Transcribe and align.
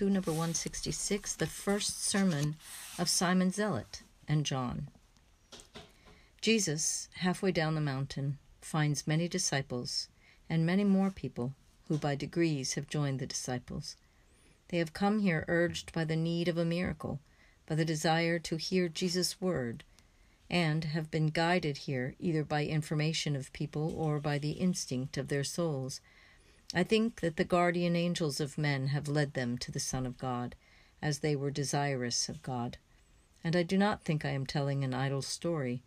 2, 0.00 0.08
number 0.08 0.30
166, 0.30 1.34
the 1.34 1.46
first 1.46 2.02
sermon 2.02 2.56
of 2.98 3.06
Simon 3.06 3.50
Zealot 3.50 4.00
and 4.26 4.46
John. 4.46 4.88
Jesus, 6.40 7.10
halfway 7.16 7.52
down 7.52 7.74
the 7.74 7.82
mountain, 7.82 8.38
finds 8.62 9.06
many 9.06 9.28
disciples 9.28 10.08
and 10.48 10.64
many 10.64 10.84
more 10.84 11.10
people 11.10 11.52
who 11.88 11.98
by 11.98 12.14
degrees 12.14 12.72
have 12.72 12.88
joined 12.88 13.18
the 13.18 13.26
disciples. 13.26 13.96
They 14.68 14.78
have 14.78 14.94
come 14.94 15.18
here 15.18 15.44
urged 15.48 15.92
by 15.92 16.04
the 16.04 16.16
need 16.16 16.48
of 16.48 16.56
a 16.56 16.64
miracle, 16.64 17.20
by 17.66 17.74
the 17.74 17.84
desire 17.84 18.38
to 18.38 18.56
hear 18.56 18.88
Jesus' 18.88 19.38
word, 19.38 19.84
and 20.48 20.84
have 20.84 21.10
been 21.10 21.26
guided 21.26 21.76
here 21.76 22.14
either 22.18 22.42
by 22.42 22.64
information 22.64 23.36
of 23.36 23.52
people 23.52 23.94
or 23.94 24.18
by 24.18 24.38
the 24.38 24.52
instinct 24.52 25.18
of 25.18 25.28
their 25.28 25.44
souls 25.44 26.00
I 26.72 26.84
think 26.84 27.20
that 27.20 27.36
the 27.36 27.44
guardian 27.44 27.96
angels 27.96 28.38
of 28.38 28.56
men 28.56 28.88
have 28.88 29.08
led 29.08 29.34
them 29.34 29.58
to 29.58 29.72
the 29.72 29.80
Son 29.80 30.06
of 30.06 30.16
God, 30.16 30.54
as 31.02 31.18
they 31.18 31.34
were 31.34 31.50
desirous 31.50 32.28
of 32.28 32.42
God. 32.42 32.78
And 33.42 33.56
I 33.56 33.64
do 33.64 33.76
not 33.76 34.04
think 34.04 34.24
I 34.24 34.30
am 34.30 34.46
telling 34.46 34.84
an 34.84 34.94
idle 34.94 35.22
story. 35.22 35.82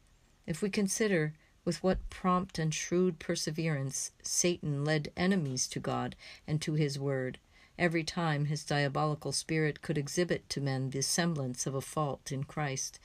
If 0.45 0.61
we 0.61 0.69
consider 0.69 1.33
with 1.63 1.81
what 1.81 2.09
prompt 2.09 2.59
and 2.59 2.73
shrewd 2.73 3.17
perseverance 3.19 4.11
Satan 4.21 4.83
led 4.83 5.09
enemies 5.15 5.67
to 5.69 5.79
God 5.79 6.17
and 6.45 6.61
to 6.61 6.73
his 6.73 6.99
word, 6.99 7.39
every 7.79 8.03
time 8.03 8.45
his 8.45 8.65
diabolical 8.65 9.31
spirit 9.31 9.81
could 9.81 9.97
exhibit 9.97 10.49
to 10.49 10.59
men 10.59 10.89
the 10.89 11.01
semblance 11.01 11.65
of 11.65 11.75
a 11.75 11.81
fault 11.81 12.29
in 12.29 12.43
Christ, 12.43 12.99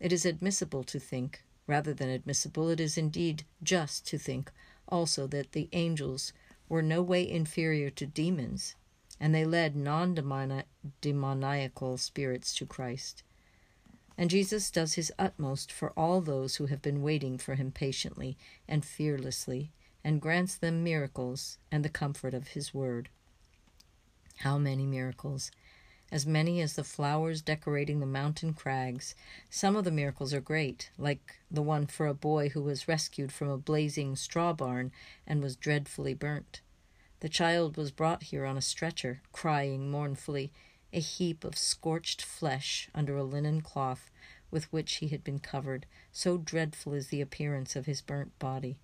it 0.00 0.12
is 0.12 0.26
admissible 0.26 0.82
to 0.82 0.98
think, 0.98 1.44
rather 1.68 1.94
than 1.94 2.08
admissible, 2.08 2.70
it 2.70 2.80
is 2.80 2.98
indeed 2.98 3.44
just 3.62 4.04
to 4.08 4.18
think 4.18 4.50
also 4.88 5.28
that 5.28 5.52
the 5.52 5.68
angels 5.72 6.32
were 6.68 6.82
no 6.82 7.02
way 7.02 7.28
inferior 7.28 7.90
to 7.90 8.06
demons, 8.06 8.74
and 9.20 9.34
they 9.34 9.44
led 9.44 9.76
non 9.76 10.14
demoniacal 11.00 11.96
spirits 11.98 12.54
to 12.54 12.66
Christ. 12.66 13.22
And 14.16 14.30
Jesus 14.30 14.70
does 14.70 14.94
his 14.94 15.12
utmost 15.18 15.72
for 15.72 15.90
all 15.96 16.20
those 16.20 16.56
who 16.56 16.66
have 16.66 16.82
been 16.82 17.02
waiting 17.02 17.36
for 17.38 17.56
him 17.56 17.72
patiently 17.72 18.36
and 18.68 18.84
fearlessly, 18.84 19.72
and 20.04 20.20
grants 20.20 20.54
them 20.54 20.84
miracles 20.84 21.58
and 21.72 21.84
the 21.84 21.88
comfort 21.88 22.34
of 22.34 22.48
his 22.48 22.72
word. 22.72 23.08
How 24.38 24.58
many 24.58 24.86
miracles! 24.86 25.50
As 26.14 26.24
many 26.24 26.60
as 26.60 26.74
the 26.74 26.84
flowers 26.84 27.42
decorating 27.42 27.98
the 27.98 28.06
mountain 28.06 28.54
crags. 28.54 29.16
Some 29.50 29.74
of 29.74 29.82
the 29.82 29.90
miracles 29.90 30.32
are 30.32 30.40
great, 30.40 30.88
like 30.96 31.40
the 31.50 31.60
one 31.60 31.88
for 31.88 32.06
a 32.06 32.14
boy 32.14 32.50
who 32.50 32.62
was 32.62 32.86
rescued 32.86 33.32
from 33.32 33.48
a 33.48 33.58
blazing 33.58 34.14
straw 34.14 34.52
barn 34.52 34.92
and 35.26 35.42
was 35.42 35.56
dreadfully 35.56 36.14
burnt. 36.14 36.60
The 37.18 37.28
child 37.28 37.76
was 37.76 37.90
brought 37.90 38.22
here 38.22 38.44
on 38.44 38.56
a 38.56 38.62
stretcher, 38.62 39.22
crying 39.32 39.90
mournfully, 39.90 40.52
a 40.92 41.00
heap 41.00 41.42
of 41.42 41.58
scorched 41.58 42.22
flesh 42.22 42.88
under 42.94 43.16
a 43.16 43.24
linen 43.24 43.60
cloth 43.60 44.08
with 44.52 44.72
which 44.72 44.94
he 44.98 45.08
had 45.08 45.24
been 45.24 45.40
covered. 45.40 45.84
So 46.12 46.38
dreadful 46.38 46.94
is 46.94 47.08
the 47.08 47.22
appearance 47.22 47.74
of 47.74 47.86
his 47.86 48.00
burnt 48.00 48.38
body. 48.38 48.78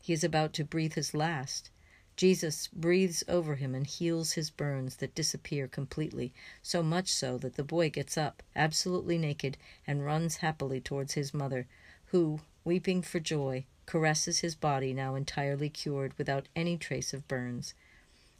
He 0.00 0.12
is 0.12 0.24
about 0.24 0.52
to 0.54 0.64
breathe 0.64 0.94
his 0.94 1.14
last. 1.14 1.70
Jesus 2.16 2.68
breathes 2.68 3.24
over 3.26 3.54
him 3.54 3.74
and 3.74 3.86
heals 3.86 4.32
his 4.32 4.50
burns 4.50 4.96
that 4.96 5.14
disappear 5.14 5.66
completely, 5.66 6.34
so 6.62 6.82
much 6.82 7.08
so 7.08 7.38
that 7.38 7.56
the 7.56 7.64
boy 7.64 7.88
gets 7.88 8.18
up, 8.18 8.42
absolutely 8.54 9.16
naked, 9.16 9.56
and 9.86 10.04
runs 10.04 10.36
happily 10.36 10.80
towards 10.80 11.14
his 11.14 11.32
mother, 11.32 11.66
who, 12.06 12.40
weeping 12.64 13.00
for 13.00 13.18
joy, 13.18 13.64
caresses 13.86 14.40
his 14.40 14.54
body 14.54 14.92
now 14.92 15.14
entirely 15.14 15.70
cured 15.70 16.16
without 16.18 16.48
any 16.54 16.76
trace 16.76 17.14
of 17.14 17.26
burns. 17.28 17.72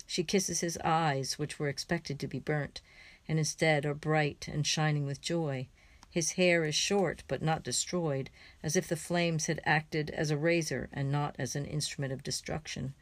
She 0.07 0.23
kisses 0.23 0.61
his 0.61 0.77
eyes, 0.85 1.39
which 1.39 1.59
were 1.59 1.69
expected 1.69 2.21
to 2.21 2.29
be 2.29 2.39
burnt, 2.39 2.83
and 3.27 3.39
instead 3.39 3.87
are 3.87 3.95
bright 3.95 4.49
and 4.49 4.67
shining 4.67 5.07
with 5.07 5.23
joy. 5.23 5.69
His 6.11 6.33
hair 6.33 6.67
is 6.67 6.75
short, 6.75 7.23
but 7.27 7.41
not 7.41 7.63
destroyed, 7.63 8.29
as 8.63 8.77
if 8.77 8.87
the 8.87 8.97
flames 8.97 9.47
had 9.47 9.63
acted 9.65 10.11
as 10.11 10.31
a 10.31 10.37
razor 10.37 10.91
and 10.93 11.11
not 11.11 11.35
as 11.39 11.57
an 11.57 11.65
instrument 11.65 12.13
of 12.13 12.23
destruction. 12.23 12.93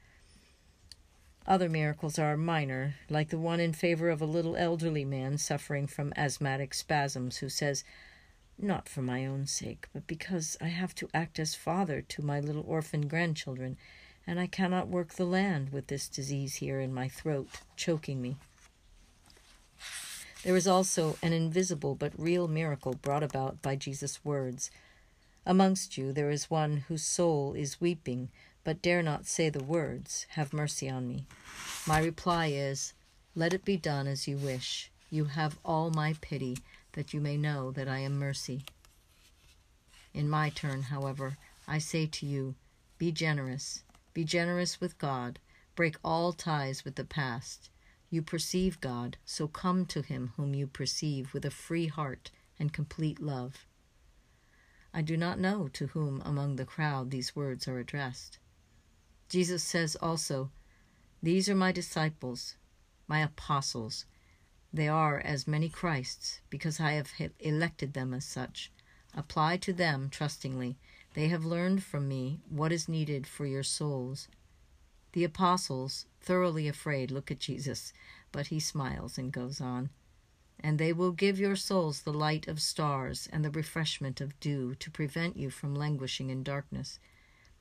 Other 1.46 1.68
miracles 1.68 2.18
are 2.18 2.36
minor, 2.36 2.96
like 3.08 3.30
the 3.30 3.38
one 3.38 3.60
in 3.60 3.72
favor 3.72 4.08
of 4.10 4.20
a 4.20 4.26
little 4.26 4.56
elderly 4.56 5.04
man 5.04 5.38
suffering 5.38 5.86
from 5.86 6.12
asthmatic 6.16 6.74
spasms, 6.74 7.38
who 7.38 7.48
says, 7.48 7.82
Not 8.58 8.88
for 8.88 9.02
my 9.02 9.26
own 9.26 9.46
sake, 9.46 9.88
but 9.92 10.06
because 10.06 10.56
I 10.60 10.68
have 10.68 10.94
to 10.96 11.08
act 11.14 11.38
as 11.38 11.54
father 11.54 12.02
to 12.02 12.22
my 12.22 12.40
little 12.40 12.64
orphan 12.66 13.08
grandchildren, 13.08 13.78
and 14.26 14.38
I 14.38 14.46
cannot 14.46 14.88
work 14.88 15.14
the 15.14 15.24
land 15.24 15.70
with 15.70 15.86
this 15.86 16.08
disease 16.08 16.56
here 16.56 16.78
in 16.78 16.92
my 16.92 17.08
throat, 17.08 17.48
choking 17.74 18.20
me. 18.20 18.36
There 20.44 20.56
is 20.56 20.66
also 20.66 21.18
an 21.22 21.32
invisible 21.32 21.94
but 21.94 22.18
real 22.18 22.48
miracle 22.48 22.94
brought 22.94 23.22
about 23.22 23.60
by 23.60 23.76
Jesus' 23.76 24.24
words. 24.24 24.70
Amongst 25.44 25.98
you 25.98 26.12
there 26.12 26.30
is 26.30 26.50
one 26.50 26.84
whose 26.88 27.02
soul 27.02 27.54
is 27.54 27.80
weeping, 27.80 28.30
but 28.62 28.82
dare 28.82 29.03
not 29.03 29.26
say 29.26 29.48
the 29.48 29.65
words, 29.65 30.26
Have 30.31 30.53
mercy 30.53 30.88
on 30.88 31.09
me. 31.09 31.25
My 31.87 32.00
reply 32.00 32.47
is, 32.47 32.93
Let 33.34 33.54
it 33.54 33.65
be 33.65 33.76
done 33.76 34.06
as 34.06 34.28
you 34.28 34.37
wish. 34.37 34.91
You 35.10 35.25
have 35.25 35.59
all 35.65 35.91
my 35.91 36.15
pity, 36.21 36.59
that 36.93 37.15
you 37.15 37.20
may 37.20 37.37
know 37.37 37.70
that 37.72 37.88
I 37.88 37.99
am 37.99 38.19
mercy. 38.19 38.65
In 40.12 40.28
my 40.28 40.50
turn, 40.50 40.82
however, 40.82 41.38
I 41.66 41.78
say 41.78 42.06
to 42.06 42.26
you, 42.26 42.54
Be 42.99 43.12
generous, 43.12 43.82
be 44.12 44.25
generous 44.25 44.81
with 44.81 44.99
God. 44.99 45.38
Break 45.75 45.97
all 46.04 46.32
ties 46.32 46.84
with 46.84 46.97
the 46.97 47.04
past. 47.04 47.70
You 48.10 48.22
perceive 48.22 48.81
God, 48.81 49.16
so 49.25 49.47
come 49.47 49.87
to 49.87 50.03
him 50.03 50.32
whom 50.37 50.53
you 50.54 50.66
perceive 50.66 51.32
with 51.32 51.44
a 51.44 51.50
free 51.50 51.87
heart 51.87 52.31
and 52.59 52.72
complete 52.72 53.20
love. 53.20 53.65
I 54.93 55.03
do 55.03 55.16
not 55.16 55.38
know 55.38 55.69
to 55.69 55.87
whom 55.88 56.20
among 56.22 56.56
the 56.56 56.65
crowd 56.65 57.10
these 57.10 57.37
words 57.37 57.69
are 57.69 57.78
addressed. 57.78 58.38
Jesus 59.30 59.62
says 59.62 59.96
also, 59.96 60.50
These 61.22 61.48
are 61.48 61.54
my 61.54 61.72
disciples, 61.72 62.56
my 63.08 63.20
apostles. 63.20 64.04
They 64.72 64.88
are 64.88 65.18
as 65.20 65.48
many 65.48 65.70
Christs, 65.70 66.41
because 66.50 66.78
I 66.78 66.92
have 66.92 67.12
elected 67.38 67.94
them 67.94 68.12
as 68.12 68.26
such. 68.26 68.70
Apply 69.14 69.56
to 69.56 69.72
them 69.72 70.10
trustingly 70.10 70.76
they 71.14 71.28
have 71.28 71.44
learned 71.44 71.82
from 71.82 72.08
me 72.08 72.40
what 72.48 72.72
is 72.72 72.88
needed 72.88 73.26
for 73.26 73.44
your 73.44 73.64
souls. 73.64 74.28
The 75.12 75.24
apostles, 75.24 76.06
thoroughly 76.20 76.69
afraid, 76.69 77.10
look 77.10 77.30
at 77.30 77.40
Jesus, 77.40 77.92
but 78.30 78.48
he 78.48 78.60
smiles 78.60 79.19
and 79.19 79.32
goes 79.32 79.60
on. 79.60 79.90
And 80.60 80.78
they 80.78 80.92
will 80.92 81.10
give 81.10 81.40
your 81.40 81.56
souls 81.56 82.02
the 82.02 82.12
light 82.12 82.46
of 82.46 82.60
stars 82.60 83.28
and 83.32 83.44
the 83.44 83.50
refreshment 83.50 84.20
of 84.20 84.38
dew 84.38 84.74
to 84.76 84.90
prevent 84.90 85.36
you 85.36 85.50
from 85.50 85.74
languishing 85.74 86.30
in 86.30 86.44
darkness. 86.44 87.00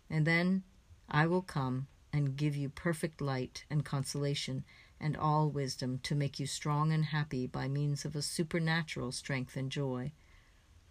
And 0.09 0.27
then 0.27 0.63
I 1.11 1.25
will 1.25 1.41
come 1.41 1.87
and 2.13 2.35
give 2.35 2.55
you 2.55 2.69
perfect 2.69 3.19
light 3.21 3.65
and 3.69 3.83
consolation 3.83 4.63
and 4.99 5.17
all 5.17 5.49
wisdom 5.49 5.99
to 6.03 6.15
make 6.15 6.39
you 6.39 6.45
strong 6.45 6.91
and 6.91 7.05
happy 7.05 7.47
by 7.47 7.67
means 7.67 8.05
of 8.05 8.15
a 8.15 8.21
supernatural 8.21 9.11
strength 9.11 9.55
and 9.55 9.71
joy. 9.71 10.11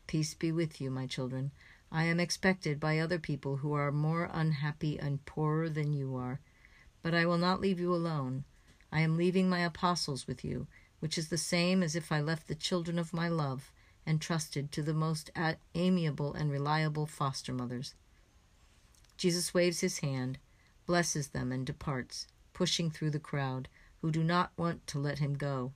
Peace 0.06 0.34
be 0.34 0.50
with 0.50 0.80
you, 0.80 0.90
my 0.90 1.06
children. 1.06 1.52
I 1.92 2.04
am 2.04 2.18
expected 2.18 2.80
by 2.80 2.98
other 2.98 3.18
people 3.18 3.58
who 3.58 3.72
are 3.74 3.92
more 3.92 4.30
unhappy 4.32 4.98
and 4.98 5.24
poorer 5.24 5.68
than 5.68 5.92
you 5.92 6.16
are. 6.16 6.40
But 7.02 7.14
I 7.14 7.26
will 7.26 7.38
not 7.38 7.60
leave 7.60 7.78
you 7.78 7.94
alone. 7.94 8.44
I 8.90 9.00
am 9.00 9.16
leaving 9.16 9.48
my 9.48 9.60
apostles 9.60 10.26
with 10.26 10.44
you, 10.44 10.66
which 11.00 11.16
is 11.16 11.28
the 11.28 11.38
same 11.38 11.82
as 11.82 11.94
if 11.94 12.10
I 12.10 12.20
left 12.20 12.48
the 12.48 12.54
children 12.54 12.98
of 12.98 13.12
my 13.12 13.28
love 13.28 13.72
and 14.06 14.20
trusted 14.20 14.72
to 14.72 14.82
the 14.82 14.94
most 14.94 15.30
amiable 15.74 16.32
and 16.34 16.50
reliable 16.50 17.06
foster 17.06 17.52
mothers. 17.52 17.94
Jesus 19.18 19.52
waves 19.52 19.80
his 19.80 19.98
hand, 19.98 20.38
blesses 20.86 21.28
them, 21.28 21.52
and 21.52 21.66
departs, 21.66 22.26
pushing 22.54 22.90
through 22.90 23.10
the 23.10 23.18
crowd, 23.18 23.68
who 24.00 24.10
do 24.10 24.24
not 24.24 24.52
want 24.56 24.86
to 24.86 24.98
let 24.98 25.18
him 25.18 25.34
go. 25.34 25.72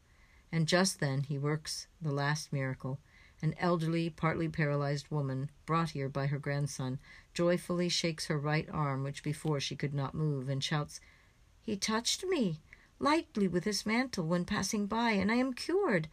And 0.51 0.67
just 0.67 1.01
then 1.01 1.25
he 1.25 1.37
works 1.37 1.87
the 2.01 2.13
last 2.13 2.53
miracle 2.53 2.99
an 3.43 3.55
elderly, 3.59 4.09
partly 4.09 4.49
paralyzed 4.49 5.11
woman, 5.11 5.51
brought 5.67 5.91
here 5.91 6.09
by 6.09 6.27
her 6.29 6.39
grandson, 6.39 7.01
joyfully 7.35 7.89
shakes 7.89 8.27
her 8.27 8.39
right 8.39 8.69
arm, 8.71 9.03
which 9.03 9.25
before 9.25 9.59
she 9.59 9.75
could 9.75 9.93
not 9.93 10.15
move, 10.15 10.49
and 10.49 10.63
shouts, 10.63 11.01
He 11.61 11.77
touched 11.77 12.25
me 12.25 12.61
lightly 13.01 13.49
with 13.49 13.65
his 13.65 13.85
mantle 13.85 14.27
when 14.27 14.45
passing 14.45 14.87
by, 14.87 15.11
and 15.11 15.31
I 15.31 15.35
am 15.35 15.55
cured. 15.55 16.07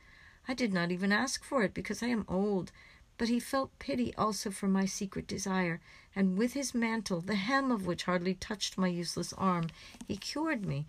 I 0.47 0.55
did 0.55 0.73
not 0.73 0.91
even 0.91 1.11
ask 1.11 1.43
for 1.43 1.61
it, 1.61 1.75
because 1.75 2.01
I 2.01 2.07
am 2.07 2.25
old. 2.27 2.71
But 3.19 3.27
he 3.27 3.41
felt 3.41 3.77
pity 3.79 4.15
also 4.15 4.49
for 4.49 4.69
my 4.69 4.85
secret 4.85 5.27
desire, 5.27 5.81
and 6.15 6.37
with 6.37 6.53
his 6.53 6.73
mantle, 6.73 7.19
the 7.19 7.35
hem 7.35 7.69
of 7.69 7.85
which 7.85 8.05
hardly 8.05 8.33
touched 8.33 8.77
my 8.77 8.87
useless 8.87 9.33
arm, 9.33 9.67
he 10.07 10.15
cured 10.15 10.65
me. 10.65 10.87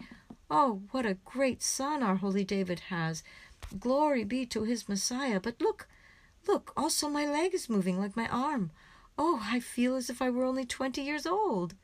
Oh, 0.48 0.82
what 0.92 1.04
a 1.04 1.18
great 1.24 1.60
son 1.60 2.04
our 2.04 2.16
holy 2.16 2.44
David 2.44 2.80
has! 2.88 3.24
Glory 3.80 4.22
be 4.22 4.46
to 4.46 4.62
his 4.62 4.88
Messiah! 4.88 5.40
But 5.40 5.60
look! 5.60 5.88
Look, 6.46 6.72
also 6.76 7.08
my 7.08 7.26
leg 7.26 7.52
is 7.52 7.68
moving 7.68 7.98
like 7.98 8.16
my 8.16 8.28
arm. 8.28 8.70
Oh, 9.18 9.42
I 9.42 9.58
feel 9.58 9.96
as 9.96 10.08
if 10.08 10.22
I 10.22 10.30
were 10.30 10.44
only 10.44 10.64
twenty 10.64 11.02
years 11.02 11.26
old. 11.26 11.74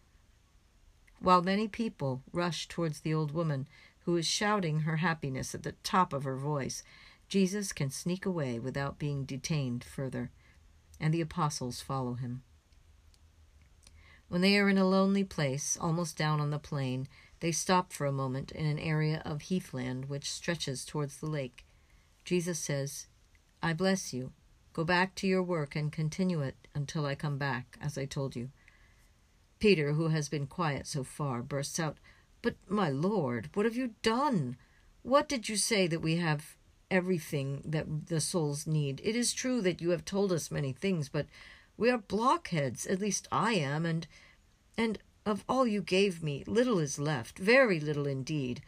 While 1.19 1.43
many 1.43 1.67
people 1.67 2.23
rush 2.33 2.69
towards 2.69 3.01
the 3.01 3.13
old 3.13 3.33
woman, 3.33 3.67
who 4.05 4.17
is 4.17 4.27
shouting 4.27 4.81
her 4.81 4.99
happiness 4.99 5.57
at 5.57 5.65
the 5.65 5.73
top 5.83 6.13
of 6.13 6.23
her 6.23 6.37
voice, 6.37 6.85
Jesus 7.29 7.73
can 7.73 7.91
sneak 7.91 8.25
away 8.25 8.59
without 8.59 8.99
being 8.99 9.25
detained 9.25 9.83
further, 9.83 10.31
and 11.01 11.13
the 11.13 11.21
apostles 11.21 11.81
follow 11.81 12.15
him. 12.15 12.43
When 14.29 14.41
they 14.41 14.59
are 14.59 14.69
in 14.69 14.79
a 14.79 14.89
lonely 14.89 15.25
place, 15.25 15.77
almost 15.81 16.17
down 16.17 16.41
on 16.41 16.51
the 16.51 16.59
plain, 16.59 17.09
they 17.41 17.53
stop 17.53 17.93
for 17.93 18.07
a 18.07 18.13
moment 18.13 18.51
in 18.53 18.67
an 18.67 18.79
area 18.79 19.23
of 19.25 19.43
heathland 19.43 20.07
which 20.07 20.31
stretches 20.31 20.85
towards 20.85 21.19
the 21.19 21.27
lake. 21.27 21.65
Jesus 22.25 22.59
says, 22.59 23.07
I 23.63 23.73
bless 23.73 24.13
you. 24.13 24.33
Go 24.73 24.85
back 24.85 25.15
to 25.17 25.27
your 25.27 25.43
work 25.43 25.77
and 25.77 25.93
continue 25.93 26.43
it 26.43 26.57
until 26.75 27.07
I 27.07 27.15
come 27.15 27.39
back, 27.39 27.79
as 27.81 27.97
I 27.97 28.05
told 28.05 28.37
you. 28.37 28.51
Peter, 29.59 29.93
who 29.93 30.09
has 30.09 30.29
been 30.29 30.47
quiet 30.47 30.87
so 30.87 31.03
far, 31.03 31.43
bursts 31.43 31.81
out, 31.81 31.97
But, 32.43 32.57
my 32.69 32.91
Lord, 32.91 33.49
what 33.55 33.65
have 33.65 33.77
you 33.77 33.95
done? 34.03 34.57
What 35.03 35.29
did 35.29 35.49
you 35.49 35.57
say 35.57 35.87
that 35.87 36.03
we 36.03 36.17
have 36.17 36.56
everything 36.91 37.63
that 37.65 38.09
the 38.09 38.21
souls 38.21 38.67
need? 38.67 39.01
It 39.05 39.17
is 39.17 39.33
true 39.33 39.61
that 39.63 39.81
you 39.81 39.91
have 39.91 40.05
told 40.05 40.33
us 40.33 40.51
many 40.51 40.73
things, 40.73 41.09
but 41.09 41.27
we 41.77 41.91
are 41.91 41.99
blockheads, 41.99 42.87
at 42.87 43.01
least 43.01 43.29
I 43.31 43.55
am, 43.55 43.85
and 43.85 44.07
and 44.79 44.99
of 45.25 45.45
all 45.49 45.67
you 45.67 45.83
gave 45.83 46.23
me, 46.23 46.45
little 46.47 46.79
is 46.79 46.99
left, 46.99 47.39
very 47.39 47.81
little 47.81 48.07
indeed. 48.07 48.63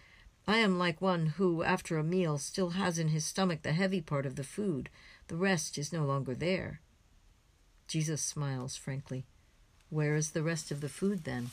I 0.47 0.57
am 0.59 0.79
like 0.79 1.01
one 1.01 1.27
who, 1.37 1.63
after 1.63 1.99
a 1.99 2.03
meal, 2.03 2.39
still 2.39 2.71
has 2.71 2.99
in 2.99 3.09
his 3.09 3.25
stomach 3.25 3.63
the 3.63 3.73
heavy 3.73 4.01
part 4.01 4.27
of 4.27 4.37
the 4.37 4.45
food. 4.45 4.89
The 5.29 5.37
rest 5.37 5.77
is 5.77 5.93
no 5.93 6.05
longer 6.05 6.35
there. 6.35 6.81
Jesus 7.87 8.23
smiles 8.23 8.77
frankly. 8.77 9.27
Where 9.91 10.17
is 10.17 10.31
the 10.31 10.43
rest 10.43 10.71
of 10.71 10.81
the 10.81 10.89
food 10.89 11.25
then? 11.25 11.51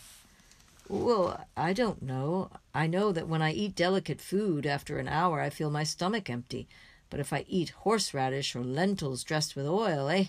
Well, 0.87 1.43
I 1.57 1.73
don't 1.73 2.03
know. 2.03 2.51
I 2.73 2.85
know 2.85 3.11
that 3.11 3.27
when 3.27 3.41
I 3.41 3.51
eat 3.51 3.75
delicate 3.75 4.21
food, 4.21 4.67
after 4.67 4.99
an 4.99 5.07
hour 5.07 5.41
I 5.41 5.49
feel 5.49 5.71
my 5.71 5.83
stomach 5.83 6.29
empty. 6.29 6.67
But 7.09 7.19
if 7.19 7.33
I 7.33 7.45
eat 7.47 7.69
horseradish 7.69 8.55
or 8.55 8.63
lentils 8.63 9.23
dressed 9.23 9.55
with 9.55 9.65
oil, 9.65 10.09
eh, 10.09 10.25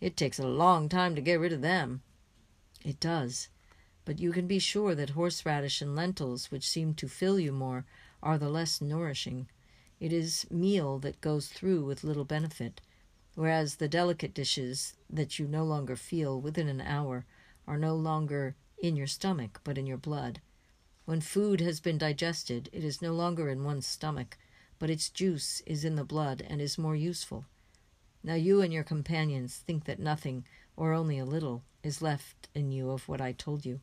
it 0.00 0.16
takes 0.16 0.38
a 0.38 0.46
long 0.46 0.90
time 0.90 1.14
to 1.14 1.22
get 1.22 1.40
rid 1.40 1.54
of 1.54 1.62
them. 1.62 2.02
It 2.84 3.00
does. 3.00 3.48
But 4.04 4.18
you 4.18 4.30
can 4.30 4.46
be 4.46 4.58
sure 4.58 4.94
that 4.94 5.10
horseradish 5.10 5.80
and 5.80 5.96
lentils, 5.96 6.50
which 6.50 6.68
seem 6.68 6.92
to 6.94 7.08
fill 7.08 7.40
you 7.40 7.52
more, 7.52 7.86
are 8.22 8.36
the 8.36 8.50
less 8.50 8.82
nourishing. 8.82 9.48
It 10.00 10.12
is 10.12 10.46
meal 10.50 10.98
that 10.98 11.22
goes 11.22 11.48
through 11.48 11.84
with 11.84 12.04
little 12.04 12.26
benefit, 12.26 12.82
whereas 13.36 13.76
the 13.76 13.88
delicate 13.88 14.34
dishes 14.34 14.94
that 15.08 15.38
you 15.38 15.46
no 15.46 15.64
longer 15.64 15.96
feel 15.96 16.38
within 16.38 16.68
an 16.68 16.82
hour 16.82 17.24
are 17.66 17.78
no 17.78 17.94
longer 17.94 18.54
in 18.84 18.96
your 18.96 19.06
stomach, 19.06 19.60
but 19.64 19.78
in 19.78 19.86
your 19.86 19.96
blood. 19.96 20.40
When 21.06 21.20
food 21.20 21.60
has 21.60 21.80
been 21.80 21.98
digested, 21.98 22.68
it 22.72 22.84
is 22.84 23.02
no 23.02 23.12
longer 23.12 23.48
in 23.48 23.64
one's 23.64 23.86
stomach, 23.86 24.36
but 24.78 24.90
its 24.90 25.08
juice 25.08 25.62
is 25.66 25.84
in 25.84 25.94
the 25.94 26.04
blood 26.04 26.44
and 26.46 26.60
is 26.60 26.76
more 26.76 26.96
useful. 26.96 27.46
Now 28.22 28.34
you 28.34 28.60
and 28.60 28.72
your 28.72 28.84
companions 28.84 29.56
think 29.56 29.84
that 29.84 29.98
nothing, 29.98 30.44
or 30.76 30.92
only 30.92 31.18
a 31.18 31.24
little, 31.24 31.62
is 31.82 32.02
left 32.02 32.48
in 32.54 32.72
you 32.72 32.90
of 32.90 33.08
what 33.08 33.20
I 33.20 33.32
told 33.32 33.64
you. 33.64 33.80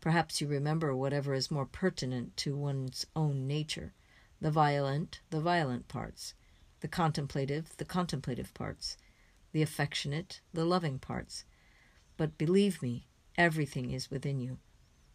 Perhaps 0.00 0.40
you 0.40 0.46
remember 0.46 0.94
whatever 0.94 1.34
is 1.34 1.50
more 1.50 1.66
pertinent 1.66 2.36
to 2.38 2.56
one's 2.56 3.04
own 3.16 3.46
nature 3.46 3.92
the 4.40 4.50
violent, 4.52 5.20
the 5.30 5.40
violent 5.40 5.88
parts, 5.88 6.32
the 6.78 6.86
contemplative, 6.86 7.76
the 7.78 7.84
contemplative 7.84 8.54
parts, 8.54 8.96
the 9.50 9.62
affectionate, 9.62 10.40
the 10.52 10.64
loving 10.64 11.00
parts. 11.00 11.44
But 12.16 12.38
believe 12.38 12.80
me, 12.80 13.07
everything 13.38 13.90
is 13.92 14.10
within 14.10 14.38
you. 14.38 14.58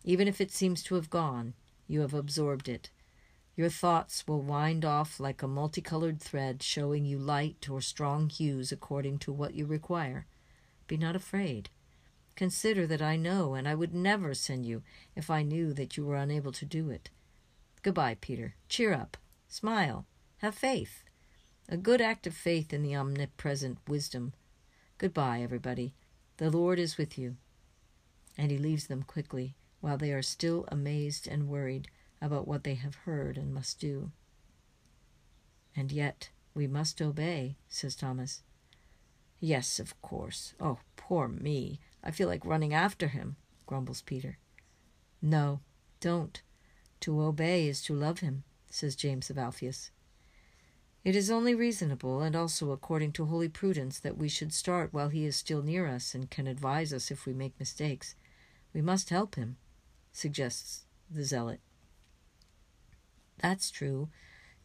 Even 0.04 0.28
if 0.28 0.42
it 0.42 0.52
seems 0.52 0.82
to 0.84 0.96
have 0.96 1.12
gone, 1.12 1.54
you 1.86 2.02
have 2.02 2.16
absorbed 2.16 2.68
it, 2.68 2.90
your 3.56 3.70
thoughts 3.70 4.28
will 4.28 4.42
wind 4.42 4.84
off 4.84 5.20
like 5.20 5.44
a 5.44 5.48
multicolored 5.48 6.20
thread, 6.20 6.64
showing 6.64 7.06
you 7.06 7.20
light 7.20 7.70
or 7.70 7.82
strong 7.82 8.30
hues 8.30 8.72
according 8.72 9.20
to 9.20 9.32
what 9.32 9.54
you 9.54 9.68
require. 9.68 10.26
Be 10.88 10.98
not 10.98 11.16
afraid. 11.16 11.70
Consider 12.36 12.88
that 12.88 13.02
I 13.02 13.16
know, 13.16 13.54
and 13.54 13.68
I 13.68 13.76
would 13.76 13.94
never 13.94 14.34
send 14.34 14.66
you 14.66 14.82
if 15.16 15.30
I 15.30 15.44
knew 15.44 15.72
that 15.74 15.96
you 15.96 16.06
were 16.06 16.16
unable 16.16 16.52
to 16.52 16.66
do 16.66 16.90
it. 16.90 17.12
Goodbye, 17.84 18.18
Peter. 18.20 18.56
Cheer 18.70 18.92
up. 18.92 19.18
Smile. 19.48 20.08
Have 20.38 20.56
faith. 20.56 21.04
A 21.70 21.78
good 21.78 22.02
act 22.02 22.26
of 22.26 22.34
faith 22.34 22.74
in 22.74 22.82
the 22.82 22.96
omnipresent 22.96 23.78
wisdom. 23.88 24.34
Goodbye, 24.98 25.42
everybody. 25.42 25.94
The 26.38 26.50
Lord 26.50 26.80
is 26.80 26.98
with 26.98 27.20
you. 27.20 27.36
And 28.38 28.52
he 28.52 28.58
leaves 28.58 28.88
them 28.88 29.04
quickly, 29.04 29.56
while 29.82 29.98
they 29.98 30.12
are 30.12 30.22
still 30.22 30.66
amazed 30.70 31.28
and 31.28 31.48
worried 31.48 31.90
about 32.22 32.48
what 32.48 32.64
they 32.64 32.76
have 32.76 32.96
heard 32.96 33.38
and 33.38 33.54
must 33.54 33.80
do. 33.80 34.12
And 35.76 35.92
yet 35.92 36.30
we 36.54 36.68
must 36.68 37.02
obey, 37.02 37.58
says 37.68 37.96
Thomas. 37.96 38.44
Yes, 39.40 39.80
of 39.80 40.02
course. 40.02 40.54
Oh, 40.60 40.80
poor 40.96 41.28
me. 41.28 41.80
I 42.04 42.12
feel 42.12 42.28
like 42.28 42.46
running 42.46 42.74
after 42.74 43.10
him, 43.10 43.36
grumbles 43.66 44.02
Peter. 44.02 44.38
No, 45.22 45.62
don't. 46.00 46.42
To 47.02 47.22
obey 47.22 47.68
is 47.68 47.82
to 47.84 47.94
love 47.94 48.20
him, 48.20 48.44
says 48.70 48.96
James 48.96 49.30
of 49.30 49.38
Alphaeus. 49.38 49.92
It 51.04 51.16
is 51.16 51.30
only 51.30 51.54
reasonable, 51.54 52.22
and 52.22 52.36
also 52.36 52.72
according 52.72 53.12
to 53.14 53.26
holy 53.26 53.50
prudence, 53.50 54.00
that 54.00 54.18
we 54.18 54.30
should 54.30 54.54
start 54.54 54.94
while 54.94 55.10
he 55.10 55.26
is 55.26 55.36
still 55.36 55.62
near 55.62 55.88
us 55.88 56.16
and 56.16 56.32
can 56.32 56.48
advise 56.48 56.94
us 56.94 57.12
if 57.12 57.26
we 57.26 57.34
make 57.34 57.60
mistakes. 57.60 58.16
We 58.74 58.82
must 58.82 59.10
help 59.10 59.36
him, 59.36 59.58
suggests 60.12 60.86
the 61.10 61.24
zealot. 61.24 61.60
That's 63.40 63.70
true. 63.70 64.10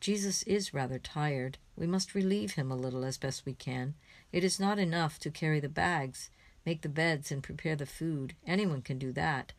Jesus 0.01 0.43
is 0.45 0.73
rather 0.73 0.99
tired. 0.99 1.59
We 1.77 1.87
must 1.87 2.15
relieve 2.15 2.53
him 2.53 2.71
a 2.71 2.77
little 2.77 3.05
as 3.05 3.19
best 3.19 3.45
we 3.45 3.55
can. 3.55 3.95
It 4.33 4.45
is 4.45 4.61
not 4.61 4.79
enough 4.79 5.19
to 5.21 5.31
carry 5.31 5.61
the 5.61 5.69
bags, 5.69 6.31
make 6.65 6.83
the 6.83 6.89
beds, 6.89 7.33
and 7.33 7.43
prepare 7.43 7.77
the 7.77 7.87
food. 7.87 8.35
Anyone 8.47 8.83
can 8.83 8.99
do 8.99 9.13
that. 9.13 9.53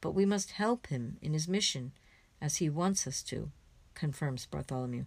But 0.00 0.14
we 0.14 0.24
must 0.24 0.52
help 0.52 0.88
him 0.88 1.18
in 1.20 1.32
his 1.32 1.46
mission, 1.46 1.92
as 2.40 2.56
he 2.56 2.68
wants 2.68 3.06
us 3.06 3.22
to, 3.24 3.50
confirms 3.94 4.46
Bartholomew. 4.46 5.04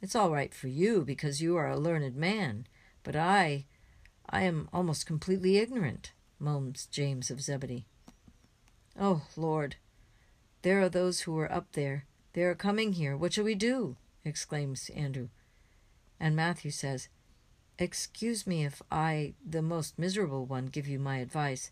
It's 0.00 0.14
all 0.14 0.30
right 0.30 0.54
for 0.54 0.68
you, 0.68 1.04
because 1.04 1.42
you 1.42 1.56
are 1.56 1.68
a 1.68 1.78
learned 1.78 2.14
man, 2.16 2.66
but 3.02 3.16
I, 3.16 3.66
I 4.28 4.42
am 4.42 4.68
almost 4.72 5.06
completely 5.06 5.58
ignorant, 5.58 6.12
moans 6.38 6.86
James 6.90 7.30
of 7.30 7.40
Zebedee. 7.40 7.86
Oh, 8.98 9.22
Lord, 9.36 9.76
there 10.62 10.80
are 10.80 10.88
those 10.88 11.20
who 11.20 11.38
are 11.38 11.50
up 11.50 11.72
there 11.72 12.04
they 12.34 12.42
are 12.42 12.56
coming 12.56 12.94
here. 12.94 13.16
What 13.16 13.32
shall 13.32 13.44
we 13.44 13.54
do? 13.54 13.96
exclaims 14.24 14.90
Andrew. 14.90 15.28
And 16.18 16.34
Matthew 16.34 16.72
says, 16.72 17.08
Excuse 17.78 18.46
me 18.46 18.64
if 18.64 18.82
I, 18.90 19.34
the 19.44 19.62
most 19.62 19.98
miserable 19.98 20.44
one, 20.44 20.66
give 20.66 20.88
you 20.88 20.98
my 20.98 21.18
advice. 21.18 21.70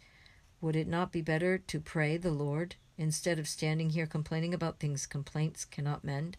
Would 0.61 0.77
it 0.77 0.87
not 0.87 1.11
be 1.11 1.21
better 1.21 1.59
to 1.59 1.81
pray 1.81 2.17
the 2.17 2.31
Lord 2.31 2.77
instead 2.97 3.39
of 3.41 3.49
standing 3.49 3.91
here 3.91 4.07
complaining 4.07 4.55
about 4.55 4.79
things 4.79 5.07
complaints 5.07 5.65
cannot 5.65 6.05
mend? 6.05 6.37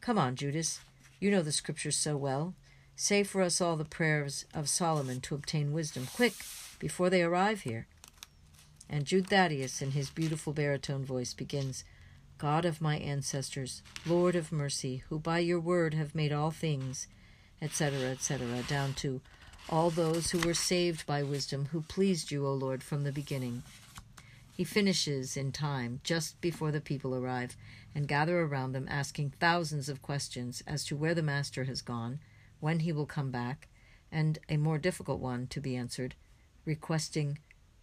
Come 0.00 0.18
on, 0.18 0.36
Judas. 0.36 0.80
You 1.20 1.30
know 1.30 1.42
the 1.42 1.52
scriptures 1.52 1.96
so 1.96 2.16
well. 2.16 2.54
Say 2.96 3.24
for 3.24 3.42
us 3.42 3.60
all 3.60 3.76
the 3.76 3.84
prayers 3.84 4.46
of 4.54 4.70
Solomon 4.70 5.20
to 5.22 5.34
obtain 5.34 5.72
wisdom. 5.72 6.06
Quick, 6.14 6.34
before 6.84 7.08
they 7.08 7.22
arrive 7.22 7.62
here. 7.62 7.86
And 8.90 9.06
Jude 9.06 9.28
Thaddeus, 9.28 9.80
in 9.80 9.92
his 9.92 10.10
beautiful 10.10 10.52
baritone 10.52 11.02
voice, 11.02 11.32
begins, 11.32 11.82
God 12.36 12.66
of 12.66 12.82
my 12.82 12.98
ancestors, 12.98 13.82
Lord 14.04 14.36
of 14.36 14.52
mercy, 14.52 15.02
who 15.08 15.18
by 15.18 15.38
your 15.38 15.60
word 15.60 15.94
have 15.94 16.14
made 16.14 16.30
all 16.30 16.50
things, 16.50 17.08
etc., 17.62 18.00
etc., 18.10 18.46
down 18.68 18.92
to 18.96 19.22
all 19.70 19.88
those 19.88 20.30
who 20.30 20.46
were 20.46 20.52
saved 20.52 21.06
by 21.06 21.22
wisdom, 21.22 21.68
who 21.72 21.80
pleased 21.80 22.30
you, 22.30 22.46
O 22.46 22.52
Lord, 22.52 22.82
from 22.82 23.04
the 23.04 23.12
beginning. 23.12 23.62
He 24.52 24.62
finishes 24.62 25.38
in 25.38 25.52
time, 25.52 26.00
just 26.04 26.38
before 26.42 26.70
the 26.70 26.82
people 26.82 27.14
arrive 27.14 27.56
and 27.94 28.06
gather 28.06 28.42
around 28.42 28.72
them, 28.72 28.88
asking 28.90 29.32
thousands 29.40 29.88
of 29.88 30.02
questions 30.02 30.62
as 30.66 30.84
to 30.84 30.96
where 30.96 31.14
the 31.14 31.22
Master 31.22 31.64
has 31.64 31.80
gone, 31.80 32.18
when 32.60 32.80
he 32.80 32.92
will 32.92 33.06
come 33.06 33.30
back, 33.30 33.68
and 34.12 34.38
a 34.50 34.58
more 34.58 34.76
difficult 34.76 35.20
one 35.20 35.46
to 35.46 35.60
be 35.60 35.76
answered, 35.76 36.14
requesting 36.64 37.38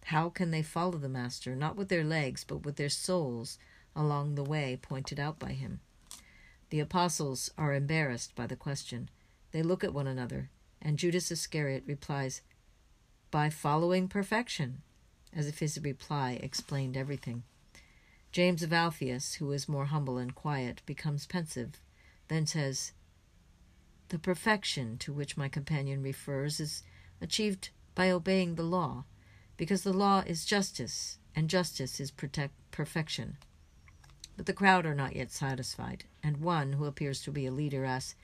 how 0.06 0.28
can 0.28 0.50
they 0.50 0.62
follow 0.62 0.98
the 0.98 1.08
Master, 1.08 1.54
not 1.54 1.76
with 1.76 1.88
their 1.88 2.04
legs, 2.04 2.44
but 2.44 2.64
with 2.64 2.76
their 2.76 2.88
souls, 2.88 3.58
along 3.94 4.34
the 4.34 4.44
way 4.44 4.78
pointed 4.80 5.20
out 5.20 5.38
by 5.38 5.52
him. 5.52 5.80
The 6.70 6.80
apostles 6.80 7.50
are 7.58 7.74
embarrassed 7.74 8.34
by 8.34 8.46
the 8.46 8.56
question. 8.56 9.10
They 9.52 9.62
look 9.62 9.84
at 9.84 9.94
one 9.94 10.06
another, 10.06 10.50
and 10.80 10.98
Judas 10.98 11.30
Iscariot 11.30 11.84
replies, 11.86 12.42
By 13.30 13.50
following 13.50 14.08
perfection, 14.08 14.82
as 15.34 15.46
if 15.46 15.60
his 15.60 15.78
reply 15.80 16.38
explained 16.42 16.96
everything. 16.96 17.44
James 18.32 18.62
of 18.62 18.72
Alphaeus, 18.72 19.34
who 19.34 19.52
is 19.52 19.68
more 19.68 19.86
humble 19.86 20.16
and 20.16 20.34
quiet, 20.34 20.80
becomes 20.86 21.26
pensive, 21.26 21.78
then 22.28 22.46
says, 22.46 22.92
The 24.08 24.18
perfection 24.18 24.96
to 24.98 25.12
which 25.12 25.36
my 25.36 25.48
companion 25.48 26.02
refers 26.02 26.58
is 26.58 26.82
achieved 27.20 27.68
by 27.94 28.10
obeying 28.10 28.54
the 28.54 28.62
law, 28.62 29.04
because 29.56 29.82
the 29.82 29.92
law 29.92 30.22
is 30.26 30.44
justice, 30.44 31.18
and 31.34 31.48
justice 31.48 32.00
is 32.00 32.10
protect- 32.10 32.54
perfection. 32.70 33.36
But 34.36 34.46
the 34.46 34.52
crowd 34.52 34.86
are 34.86 34.94
not 34.94 35.14
yet 35.14 35.30
satisfied, 35.30 36.04
and 36.22 36.38
one, 36.38 36.74
who 36.74 36.86
appears 36.86 37.22
to 37.22 37.30
be 37.30 37.46
a 37.46 37.52
leader, 37.52 37.84
asks, 37.84 38.14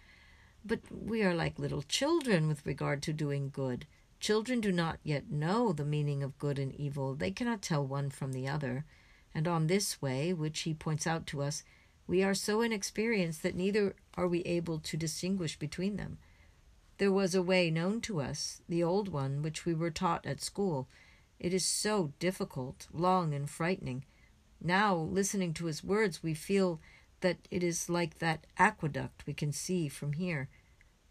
But 0.65 0.81
we 0.91 1.23
are 1.23 1.35
like 1.35 1.59
little 1.59 1.83
children 1.83 2.49
with 2.49 2.67
regard 2.67 3.03
to 3.03 3.13
doing 3.13 3.51
good. 3.51 3.87
Children 4.21 4.61
do 4.61 4.73
not 4.73 4.99
yet 5.03 5.31
know 5.31 5.73
the 5.73 5.85
meaning 5.85 6.23
of 6.23 6.39
good 6.39 6.59
and 6.59 6.75
evil. 6.75 7.15
They 7.15 7.31
cannot 7.31 7.63
tell 7.63 7.87
one 7.87 8.11
from 8.11 8.33
the 8.33 8.49
other. 8.49 8.85
And 9.35 9.47
on 9.47 9.67
this 9.67 10.03
way, 10.03 10.33
which 10.33 10.61
he 10.61 10.75
points 10.75 11.07
out 11.07 11.27
to 11.29 11.43
us, 11.43 11.63
we 12.07 12.23
are 12.23 12.35
so 12.35 12.63
inexperienced 12.63 13.43
that 13.43 13.55
neither 13.55 13.95
are 14.15 14.27
we 14.27 14.41
able 14.41 14.79
to 14.81 14.97
distinguish 14.97 15.59
between 15.59 15.97
them. 15.97 16.19
There 16.99 17.13
was 17.13 17.35
a 17.35 17.43
way 17.43 17.71
known 17.71 18.01
to 18.03 18.21
us, 18.21 18.61
the 18.69 18.83
old 18.83 19.09
one, 19.09 19.41
which 19.41 19.65
we 19.65 19.73
were 19.73 19.91
taught 19.91 20.27
at 20.27 20.41
school. 20.41 20.89
It 21.39 21.55
is 21.55 21.65
so 21.65 22.13
difficult, 22.19 22.89
long, 22.93 23.33
and 23.33 23.49
frightening. 23.49 24.05
Now, 24.61 24.97
listening 24.97 25.55
to 25.55 25.67
his 25.67 25.85
words, 25.85 26.25
we 26.25 26.35
feel 26.35 26.81
that 27.21 27.39
it 27.51 27.63
is 27.63 27.89
like 27.89 28.19
that 28.19 28.47
aqueduct 28.59 29.25
we 29.27 29.33
can 29.33 29.53
see 29.53 29.89
from 29.89 30.15
here. 30.15 30.49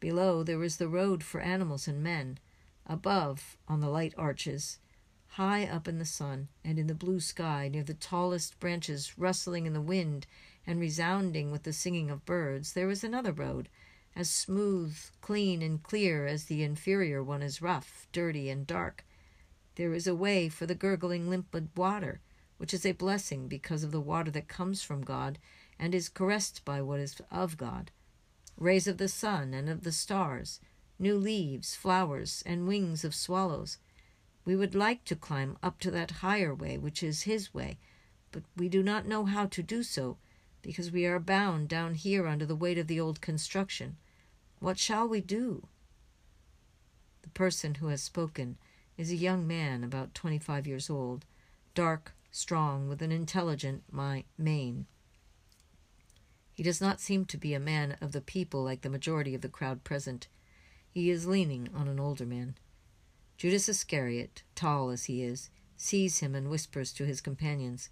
Below, 0.02 0.44
there 0.44 0.62
is 0.64 0.76
the 0.76 0.90
road 0.90 1.24
for 1.24 1.40
animals 1.40 1.88
and 1.88 2.04
men. 2.04 2.40
Above, 2.86 3.58
on 3.68 3.80
the 3.80 3.90
light 3.90 4.14
arches, 4.18 4.80
high 5.32 5.66
up 5.66 5.88
in 5.88 6.00
the 6.00 6.06
sun 6.06 6.50
and 6.66 6.78
in 6.78 6.88
the 6.88 6.94
blue 6.96 7.22
sky, 7.22 7.70
near 7.72 7.84
the 7.84 7.94
tallest 7.94 8.60
branches 8.60 9.18
rustling 9.18 9.66
in 9.66 9.74
the 9.74 9.82
wind 9.82 10.28
and 10.66 10.82
resounding 10.82 11.50
with 11.50 11.64
the 11.64 11.74
singing 11.74 12.10
of 12.10 12.26
birds, 12.26 12.74
there 12.74 12.90
is 12.90 13.04
another 13.04 13.32
road, 13.32 13.70
as 14.18 14.32
smooth, 14.32 14.98
clean, 15.22 15.62
and 15.62 15.84
clear 15.84 16.26
as 16.26 16.46
the 16.46 16.64
inferior 16.64 17.24
one 17.24 17.44
is 17.44 17.62
rough, 17.62 18.08
dirty, 18.12 18.50
and 18.50 18.66
dark. 18.66 19.06
There 19.76 19.94
is 19.94 20.08
a 20.08 20.16
way 20.16 20.50
for 20.50 20.66
the 20.66 20.74
gurgling 20.74 21.30
limpid 21.30 21.70
water, 21.78 22.20
which 22.58 22.74
is 22.74 22.84
a 22.84 22.94
blessing 22.94 23.48
because 23.48 23.84
of 23.84 23.92
the 23.92 24.02
water 24.02 24.32
that 24.32 24.48
comes 24.48 24.82
from 24.82 25.04
God 25.04 25.38
and 25.78 25.94
is 25.94 26.10
caressed 26.10 26.66
by 26.66 26.82
what 26.82 27.00
is 27.00 27.22
of 27.30 27.58
God. 27.58 27.92
Rays 28.58 28.88
of 28.88 28.98
the 28.98 29.08
sun 29.08 29.54
and 29.54 29.70
of 29.70 29.84
the 29.84 29.92
stars, 29.92 30.60
new 30.98 31.16
leaves, 31.16 31.76
flowers, 31.76 32.42
and 32.44 32.68
wings 32.68 33.06
of 33.06 33.14
swallows. 33.14 33.78
We 34.46 34.56
would 34.56 34.74
like 34.74 35.06
to 35.06 35.16
climb 35.16 35.58
up 35.62 35.80
to 35.82 35.92
that 35.92 36.26
higher 36.26 36.56
way, 36.56 36.80
which 36.80 37.04
is 37.04 37.24
His 37.24 37.54
way, 37.54 37.78
but 38.32 38.42
we 38.56 38.68
do 38.68 38.82
not 38.82 39.06
know 39.06 39.26
how 39.26 39.46
to 39.46 39.62
do 39.62 39.84
so, 39.84 40.18
because 40.64 40.92
we 40.92 41.06
are 41.06 41.20
bound 41.20 41.70
down 41.70 41.94
here 41.94 42.26
under 42.26 42.48
the 42.48 42.56
weight 42.56 42.80
of 42.80 42.88
the 42.88 43.00
old 43.00 43.22
construction. 43.22 43.96
What 44.60 44.80
shall 44.80 45.08
we 45.08 45.22
do? 45.22 45.68
The 47.22 47.30
person 47.30 47.76
who 47.76 47.88
has 47.88 48.02
spoken 48.02 48.58
is 48.98 49.12
a 49.12 49.16
young 49.16 49.46
man 49.46 49.84
about 49.84 50.16
twenty 50.16 50.40
five 50.40 50.66
years 50.66 50.90
old, 50.90 51.26
dark, 51.76 52.14
strong, 52.32 52.90
with 52.90 53.04
an 53.04 53.12
intelligent 53.12 53.84
mane. 53.92 54.88
He 56.54 56.64
does 56.64 56.82
not 56.82 57.00
seem 57.00 57.26
to 57.26 57.38
be 57.38 57.54
a 57.54 57.60
man 57.60 57.98
of 58.02 58.14
the 58.14 58.22
people 58.22 58.64
like 58.64 58.82
the 58.82 58.90
majority 58.90 59.36
of 59.36 59.42
the 59.42 59.50
crowd 59.50 59.84
present. 59.84 60.28
He 60.90 61.12
is 61.12 61.28
leaning 61.28 61.70
on 61.76 61.88
an 61.88 62.00
older 62.00 62.26
man. 62.26 62.56
Judas 63.38 63.70
Iscariot, 63.70 64.42
tall 64.56 64.90
as 64.90 65.06
he 65.06 65.22
is, 65.22 65.52
sees 65.76 66.20
him 66.20 66.34
and 66.34 66.50
whispers 66.50 66.92
to 66.94 67.06
his 67.06 67.22
companions, 67.22 67.90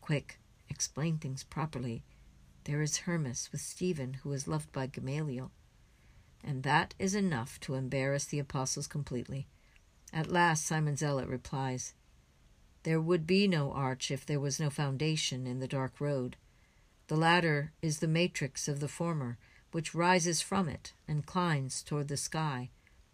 Quick, 0.00 0.38
explain 0.68 1.18
things 1.18 1.42
properly. 1.42 2.04
There 2.64 2.82
is 2.82 2.98
Hermas 2.98 3.50
with 3.50 3.60
Stephen, 3.60 4.14
who 4.22 4.32
is 4.32 4.46
loved 4.46 4.70
by 4.70 4.86
Gamaliel. 4.86 5.50
And 6.44 6.62
that 6.62 6.94
is 6.98 7.14
enough 7.14 7.60
to 7.60 7.74
embarrass 7.74 8.24
the 8.24 8.38
apostles 8.38 8.86
completely. 8.86 9.46
At 10.12 10.30
last 10.30 10.66
Simon 10.66 10.96
Zealot 10.96 11.28
replies, 11.28 11.94
There 12.82 13.00
would 13.00 13.26
be 13.26 13.48
no 13.48 13.72
arch 13.72 14.10
if 14.10 14.26
there 14.26 14.40
was 14.40 14.60
no 14.60 14.68
foundation 14.68 15.46
in 15.46 15.60
the 15.60 15.68
dark 15.68 16.00
road. 16.00 16.36
The 17.08 17.16
latter 17.16 17.72
is 17.80 17.98
the 17.98 18.08
matrix 18.08 18.68
of 18.68 18.80
the 18.80 18.88
former, 18.88 19.38
which 19.70 19.94
rises 19.94 20.40
from 20.40 20.68
it 20.68 20.92
and 21.08 21.26
climbs 21.26 21.82
toward 21.82 22.08
the 22.08 22.16
sky, 22.16 22.70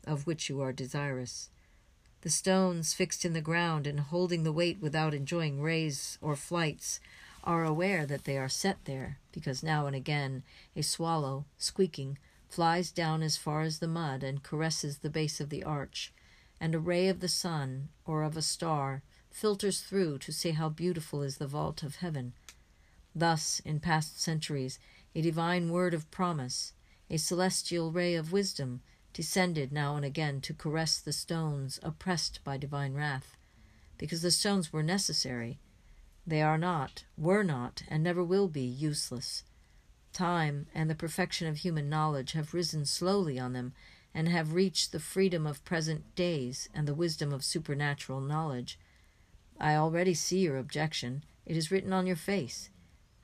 of 0.07 0.27
which 0.27 0.49
you 0.49 0.61
are 0.61 0.73
desirous. 0.73 1.51
The 2.23 2.31
stones 2.31 2.95
fixed 2.95 3.25
in 3.25 3.33
the 3.33 3.41
ground 3.41 3.87
and 3.87 4.01
holding 4.01 4.43
the 4.43 4.53
weight 4.53 4.81
without 4.81 5.15
enjoying 5.15 5.63
rays 5.63 6.19
or 6.21 6.35
flights 6.35 6.99
are 7.45 7.65
aware 7.65 8.05
that 8.07 8.25
they 8.25 8.37
are 8.37 8.49
set 8.49 8.85
there, 8.85 9.19
because 9.31 9.63
now 9.63 9.87
and 9.87 9.95
again 9.95 10.43
a 10.75 10.83
swallow, 10.83 11.45
squeaking, 11.57 12.19
flies 12.49 12.91
down 12.91 13.23
as 13.23 13.37
far 13.37 13.63
as 13.63 13.79
the 13.79 13.89
mud 13.89 14.23
and 14.23 14.43
caresses 14.43 14.99
the 14.99 15.11
base 15.11 15.41
of 15.41 15.51
the 15.51 15.63
arch, 15.63 16.13
and 16.61 16.75
a 16.75 16.79
ray 16.79 17.09
of 17.09 17.21
the 17.21 17.29
sun 17.29 17.89
or 18.05 18.23
of 18.23 18.37
a 18.37 18.43
star 18.43 19.03
filters 19.31 19.81
through 19.81 20.19
to 20.19 20.33
say 20.33 20.51
how 20.51 20.69
beautiful 20.69 21.23
is 21.23 21.37
the 21.37 21.47
vault 21.47 21.83
of 21.83 21.97
heaven. 21.97 22.33
Thus, 23.15 23.61
in 23.65 23.81
past 23.81 24.21
centuries, 24.21 24.79
a 25.15 25.21
divine 25.21 25.71
word 25.71 25.95
of 25.95 26.11
promise, 26.11 26.73
a 27.11 27.17
celestial 27.19 27.93
ray 27.93 28.15
of 28.15 28.33
wisdom, 28.33 28.81
descended 29.13 29.73
now 29.73 29.97
and 29.97 30.05
again 30.05 30.41
to 30.41 30.55
caress 30.55 30.99
the 30.99 31.13
stones 31.13 31.79
oppressed 31.83 32.41
by 32.45 32.57
divine 32.57 32.95
wrath, 32.95 33.37
because 33.97 34.23
the 34.23 34.31
stones 34.31 34.73
were 34.73 34.83
necessary. 34.83 35.59
They 36.27 36.43
are 36.43 36.59
not, 36.59 37.05
were 37.17 37.43
not, 37.43 37.83
and 37.89 38.03
never 38.03 38.23
will 38.23 38.49
be 38.49 38.63
useless. 38.63 39.45
Time 40.13 40.67
and 40.75 40.89
the 40.89 40.95
perfection 40.95 41.47
of 41.47 41.59
human 41.59 41.89
knowledge 41.89 42.33
have 42.33 42.55
risen 42.55 42.85
slowly 42.85 43.39
on 43.39 43.53
them 43.53 43.73
and 44.15 44.29
have 44.29 44.55
reached 44.55 44.93
the 44.93 45.01
freedom 45.01 45.47
of 45.47 45.65
present 45.65 46.15
days 46.15 46.69
and 46.75 46.89
the 46.89 46.95
wisdom 46.95 47.33
of 47.33 47.45
supernatural 47.45 48.21
knowledge. 48.21 48.79
I 49.61 49.75
already 49.75 50.15
see 50.15 50.39
your 50.41 50.57
objection. 50.57 51.25
It 51.47 51.57
is 51.57 51.71
written 51.71 51.93
on 51.93 52.07
your 52.07 52.17
face. 52.17 52.71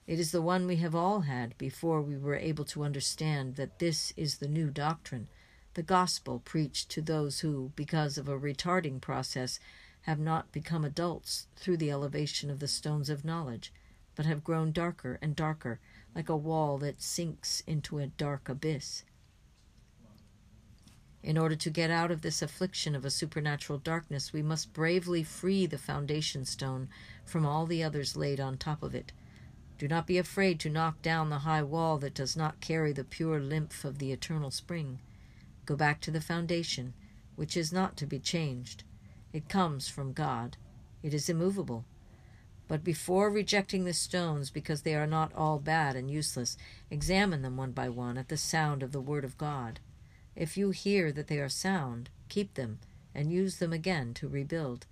It 0.07 0.21
is 0.21 0.33
the 0.33 0.43
one 0.43 0.67
we 0.67 0.77
have 0.77 0.95
all 0.95 1.23
had 1.23 1.57
before 1.57 2.03
we 2.03 2.17
were 2.17 2.37
able 2.37 2.65
to 2.67 2.85
understand 2.85 3.57
that 3.57 3.79
this 3.79 4.13
is 4.17 4.37
the 4.37 4.49
new 4.49 4.71
doctrine, 4.71 5.29
the 5.75 5.83
gospel 5.83 6.41
preached 6.45 6.91
to 6.91 7.03
those 7.03 7.41
who, 7.41 7.73
because 7.75 8.17
of 8.19 8.29
a 8.29 8.39
retarding 8.39 9.01
process, 9.01 9.59
have 10.03 10.21
not 10.21 10.53
become 10.53 10.85
adults 10.85 11.47
through 11.57 11.79
the 11.79 11.91
elevation 11.91 12.51
of 12.51 12.61
the 12.61 12.69
stones 12.69 13.09
of 13.09 13.25
knowledge, 13.25 13.73
but 14.15 14.27
have 14.27 14.45
grown 14.45 14.71
darker 14.71 15.19
and 15.21 15.35
darker, 15.35 15.81
like 16.15 16.29
a 16.29 16.37
wall 16.37 16.79
that 16.79 17.03
sinks 17.03 17.63
into 17.67 17.99
a 17.99 18.07
dark 18.07 18.49
abyss. 18.49 19.05
In 21.23 21.39
order 21.39 21.57
to 21.57 21.71
get 21.71 21.91
out 21.91 22.11
of 22.11 22.23
this 22.23 22.43
affliction 22.43 22.95
of 22.95 23.05
a 23.05 23.11
supernatural 23.11 23.79
darkness, 23.79 24.33
we 24.33 24.43
must 24.43 24.73
bravely 24.73 25.23
free 25.23 25.67
the 25.67 25.79
foundation 25.79 26.45
stone 26.45 26.89
from 27.25 27.47
all 27.47 27.67
the 27.67 27.83
others 27.83 28.17
laid 28.17 28.41
on 28.41 28.59
top 28.59 28.83
of 28.83 28.95
it 28.95 29.13
do 29.77 29.89
not 29.89 30.07
be 30.07 30.19
afraid 30.19 30.61
to 30.61 30.71
knock 30.71 31.03
down 31.03 31.31
the 31.31 31.41
high 31.41 31.63
wall 31.63 31.99
that 31.99 32.15
does 32.15 32.37
not 32.37 32.61
carry 32.61 32.93
the 32.93 33.05
pure 33.05 33.41
lymph 33.41 33.85
of 33.85 33.99
the 33.99 34.13
eternal 34.13 34.51
spring. 34.51 35.01
Go 35.67 35.75
back 35.75 36.01
to 36.03 36.11
the 36.11 36.21
foundation, 36.21 36.95
which 37.35 37.57
is 37.57 37.73
not 37.73 37.97
to 37.97 38.07
be 38.07 38.21
changed. 38.21 38.85
It 39.33 39.49
comes 39.49 39.89
from 39.89 40.13
God. 40.13 40.57
It 41.03 41.13
is 41.13 41.29
immovable. 41.29 41.85
But 42.67 42.83
before 42.83 43.31
rejecting 43.31 43.85
the 43.85 43.93
stones 43.93 44.51
because 44.51 44.83
they 44.83 44.95
are 44.95 45.07
not 45.07 45.35
all 45.35 45.59
bad 45.59 45.97
and 45.97 46.11
useless, 46.11 46.57
examine 46.91 47.43
them 47.43 47.57
one 47.57 47.73
by 47.73 47.89
one 47.89 48.17
at 48.17 48.29
the 48.29 48.37
sound 48.37 48.83
of 48.83 48.93
the 48.93 49.01
word 49.01 49.25
of 49.25 49.37
God. 49.37 49.81
If 50.35 50.57
you 50.57 50.71
hear 50.71 51.13
that 51.13 51.29
they 51.29 51.39
are 51.39 51.49
sound, 51.49 52.11
keep 52.29 52.55
them 52.55 52.79
and 53.15 53.31
use 53.31 53.59
them 53.59 53.73
again 53.73 54.15
to 54.15 54.29
rebuild. 54.29 54.87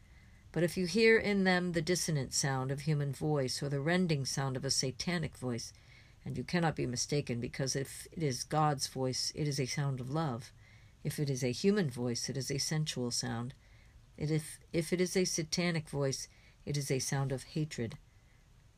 But 0.53 0.63
if 0.63 0.77
you 0.77 0.87
hear 0.87 1.19
in 1.19 1.45
them 1.45 1.73
the 1.73 1.81
dissonant 1.81 2.35
sound 2.35 2.71
of 2.71 2.83
human 2.83 3.13
voice 3.13 3.63
or 3.63 3.71
the 3.71 3.81
rending 3.81 4.27
sound 4.27 4.57
of 4.57 4.65
a 4.65 4.71
satanic 4.71 5.37
voice, 5.37 5.73
and 6.25 6.37
you 6.37 6.45
cannot 6.45 6.77
be 6.77 6.87
mistaken 6.87 7.41
because 7.41 7.75
if 7.75 8.07
it 8.13 8.23
is 8.23 8.45
God's 8.45 8.87
voice, 8.87 9.33
it 9.35 9.49
is 9.49 9.59
a 9.59 9.67
sound 9.67 9.99
of 9.99 10.11
love. 10.11 10.53
If 11.03 11.19
it 11.19 11.31
is 11.31 11.43
a 11.43 11.51
human 11.51 11.91
voice, 11.91 12.29
it 12.29 12.37
is 12.37 12.51
a 12.51 12.59
sensual 12.59 13.11
sound. 13.11 13.55
If, 14.19 14.61
if 14.73 14.93
it 14.93 15.01
is 15.01 15.17
a 15.17 15.25
satanic 15.25 15.89
voice, 15.89 16.29
it 16.65 16.77
is 16.77 16.91
a 16.91 16.99
sound 16.99 17.33
of 17.33 17.43
hatred. 17.43 17.97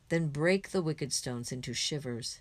Then 0.09 0.29
break 0.29 0.71
the 0.71 0.83
wicked 0.83 1.13
stones 1.13 1.53
into 1.53 1.73
shivers. 1.75 2.41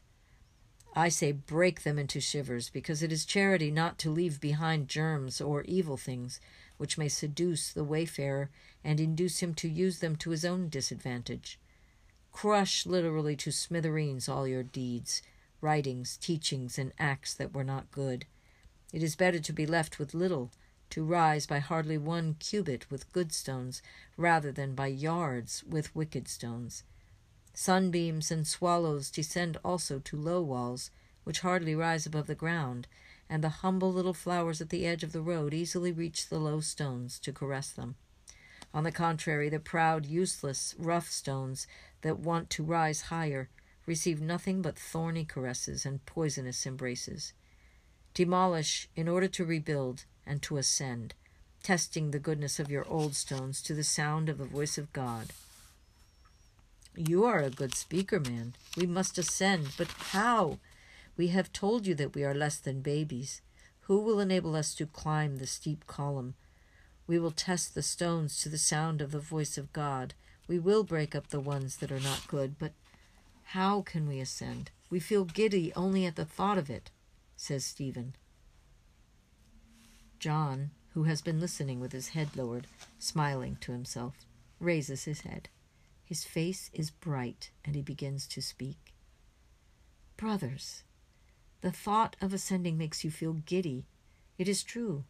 I 0.95 1.09
say 1.09 1.31
break 1.31 1.83
them 1.83 1.97
into 1.97 2.19
shivers, 2.19 2.69
because 2.69 3.01
it 3.01 3.11
is 3.11 3.25
charity 3.25 3.71
not 3.71 3.97
to 3.99 4.11
leave 4.11 4.39
behind 4.39 4.87
germs 4.87 5.41
or 5.41 5.63
evil 5.63 5.97
things, 5.97 6.39
which 6.77 6.97
may 6.97 7.07
seduce 7.07 7.73
the 7.73 7.83
wayfarer 7.83 8.49
and 8.83 8.99
induce 8.99 9.41
him 9.41 9.53
to 9.55 9.69
use 9.69 9.99
them 9.99 10.15
to 10.17 10.29
his 10.29 10.45
own 10.45 10.69
disadvantage. 10.69 11.59
Crush 12.31 12.85
literally 12.85 13.35
to 13.37 13.51
smithereens 13.51 14.29
all 14.29 14.47
your 14.47 14.63
deeds, 14.63 15.21
writings, 15.61 16.17
teachings, 16.17 16.77
and 16.77 16.91
acts 16.99 17.33
that 17.33 17.53
were 17.53 17.63
not 17.63 17.91
good. 17.91 18.25
It 18.91 19.01
is 19.01 19.15
better 19.15 19.39
to 19.39 19.53
be 19.53 19.65
left 19.65 19.97
with 19.97 20.13
little, 20.13 20.51
to 20.93 21.03
rise 21.03 21.47
by 21.47 21.57
hardly 21.57 21.97
one 21.97 22.35
cubit 22.35 22.85
with 22.91 23.11
good 23.13 23.33
stones, 23.33 23.81
rather 24.15 24.51
than 24.51 24.75
by 24.75 24.85
yards 24.85 25.63
with 25.63 25.95
wicked 25.95 26.27
stones. 26.27 26.83
Sunbeams 27.51 28.29
and 28.29 28.45
swallows 28.45 29.09
descend 29.09 29.57
also 29.65 29.97
to 29.97 30.15
low 30.15 30.39
walls, 30.39 30.91
which 31.23 31.39
hardly 31.39 31.73
rise 31.73 32.05
above 32.05 32.27
the 32.27 32.35
ground, 32.35 32.87
and 33.27 33.43
the 33.43 33.63
humble 33.63 33.91
little 33.91 34.13
flowers 34.13 34.61
at 34.61 34.69
the 34.69 34.85
edge 34.85 35.03
of 35.03 35.13
the 35.13 35.21
road 35.23 35.51
easily 35.51 35.91
reach 35.91 36.29
the 36.29 36.37
low 36.37 36.59
stones 36.59 37.17
to 37.17 37.33
caress 37.33 37.71
them. 37.71 37.95
On 38.71 38.83
the 38.83 38.91
contrary, 38.91 39.49
the 39.49 39.59
proud, 39.59 40.05
useless, 40.05 40.75
rough 40.77 41.09
stones 41.09 41.65
that 42.01 42.19
want 42.19 42.51
to 42.51 42.63
rise 42.63 43.01
higher 43.01 43.49
receive 43.87 44.21
nothing 44.21 44.61
but 44.61 44.77
thorny 44.77 45.25
caresses 45.25 45.87
and 45.87 46.05
poisonous 46.05 46.67
embraces. 46.67 47.33
Demolish 48.13 48.89
in 48.95 49.07
order 49.07 49.27
to 49.29 49.43
rebuild 49.43 50.05
and 50.25 50.41
to 50.43 50.57
ascend, 50.57 51.13
testing 51.61 52.11
the 52.11 52.19
goodness 52.19 52.59
of 52.59 52.71
your 52.71 52.87
old 52.87 53.15
stones 53.15 53.61
to 53.61 53.73
the 53.73 53.83
sound 53.83 54.29
of 54.29 54.37
the 54.37 54.45
voice 54.45 54.77
of 54.77 54.91
God. 54.93 55.27
You 56.95 57.25
are 57.25 57.39
a 57.39 57.49
good 57.49 57.73
speaker, 57.73 58.19
man. 58.19 58.53
We 58.77 58.85
must 58.85 59.17
ascend, 59.17 59.69
but 59.77 59.87
how? 60.11 60.59
We 61.17 61.27
have 61.29 61.51
told 61.51 61.87
you 61.87 61.95
that 61.95 62.13
we 62.13 62.23
are 62.23 62.35
less 62.35 62.57
than 62.57 62.81
babies. 62.81 63.41
Who 63.81 63.99
will 63.99 64.19
enable 64.19 64.55
us 64.55 64.73
to 64.75 64.85
climb 64.85 65.37
the 65.37 65.47
steep 65.47 65.87
column? 65.87 66.35
We 67.07 67.19
will 67.19 67.31
test 67.31 67.75
the 67.75 67.81
stones 67.81 68.41
to 68.41 68.49
the 68.49 68.57
sound 68.57 69.01
of 69.01 69.11
the 69.11 69.19
voice 69.19 69.57
of 69.57 69.73
God. 69.73 70.13
We 70.47 70.59
will 70.59 70.83
break 70.83 71.15
up 71.15 71.27
the 71.27 71.39
ones 71.39 71.77
that 71.77 71.91
are 71.91 71.99
not 71.99 72.27
good, 72.27 72.57
but 72.57 72.73
how 73.47 73.81
can 73.81 74.07
we 74.07 74.19
ascend? 74.19 74.71
We 74.89 74.99
feel 74.99 75.25
giddy 75.25 75.73
only 75.75 76.05
at 76.05 76.15
the 76.15 76.25
thought 76.25 76.57
of 76.57 76.69
it, 76.69 76.91
says 77.35 77.65
Stephen. 77.65 78.15
John, 80.23 80.71
who 80.93 81.03
has 81.03 81.21
been 81.21 81.41
listening 81.41 81.81
with 81.81 81.91
his 81.91 82.07
head 82.07 82.37
lowered, 82.37 82.67
smiling 82.97 83.57
to 83.59 83.73
himself, 83.73 84.25
raises 84.57 85.03
his 85.03 85.19
head. 85.19 85.49
His 86.05 86.23
face 86.23 86.69
is 86.71 86.91
bright, 86.91 87.51
and 87.65 87.75
he 87.75 87.81
begins 87.81 88.25
to 88.27 88.41
speak. 88.41 88.93
Brothers, 90.15 90.83
the 91.59 91.73
thought 91.73 92.15
of 92.21 92.33
ascending 92.33 92.77
makes 92.77 93.03
you 93.03 93.11
feel 93.11 93.33
giddy. 93.33 93.85
It 94.37 94.47
is 94.47 94.63
true. 94.63 95.03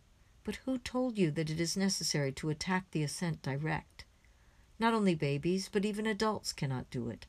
But 0.44 0.56
who 0.66 0.80
told 0.80 1.20
you 1.20 1.30
that 1.30 1.52
it 1.52 1.60
is 1.60 1.78
necessary 1.78 2.32
to 2.32 2.50
attack 2.50 2.90
the 2.90 3.04
ascent 3.04 3.44
direct? 3.44 4.06
Not 4.80 4.96
only 4.96 5.14
babies, 5.14 5.70
but 5.72 5.86
even 5.86 6.08
adults 6.08 6.54
cannot 6.54 6.90
do 6.90 7.10
it. 7.10 7.28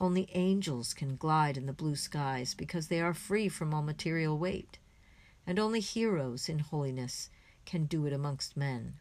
Only 0.00 0.30
angels 0.32 0.94
can 0.94 1.16
glide 1.16 1.56
in 1.56 1.66
the 1.66 1.72
blue 1.72 1.96
skies 1.96 2.54
because 2.54 2.86
they 2.86 3.00
are 3.00 3.12
free 3.12 3.48
from 3.48 3.74
all 3.74 3.82
material 3.82 4.38
weight. 4.38 4.78
And 5.46 5.58
only 5.58 5.80
heroes 5.80 6.48
in 6.48 6.58
holiness 6.58 7.30
can 7.64 7.84
do 7.86 8.06
it 8.06 8.12
amongst 8.12 8.56
men. 8.56 8.94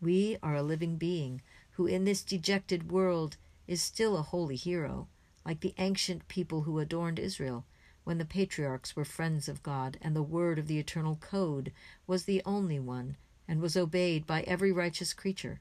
We 0.00 0.36
are 0.42 0.54
a 0.54 0.62
living 0.62 0.96
being 0.96 1.40
who 1.72 1.86
in 1.86 2.04
this 2.04 2.22
dejected 2.22 2.92
world 2.92 3.36
is 3.66 3.82
still 3.82 4.16
a 4.16 4.22
holy 4.22 4.56
hero, 4.56 5.08
like 5.44 5.60
the 5.60 5.74
ancient 5.78 6.28
people 6.28 6.62
who 6.62 6.78
adorned 6.78 7.18
Israel, 7.18 7.64
when 8.04 8.18
the 8.18 8.24
patriarchs 8.24 8.94
were 8.94 9.04
friends 9.04 9.48
of 9.48 9.62
God, 9.62 9.96
and 10.02 10.14
the 10.14 10.22
word 10.22 10.58
of 10.58 10.66
the 10.66 10.78
eternal 10.78 11.16
code 11.16 11.72
was 12.06 12.24
the 12.24 12.42
only 12.44 12.78
one, 12.78 13.16
and 13.48 13.60
was 13.60 13.76
obeyed 13.76 14.26
by 14.26 14.42
every 14.42 14.70
righteous 14.70 15.14
creature. 15.14 15.60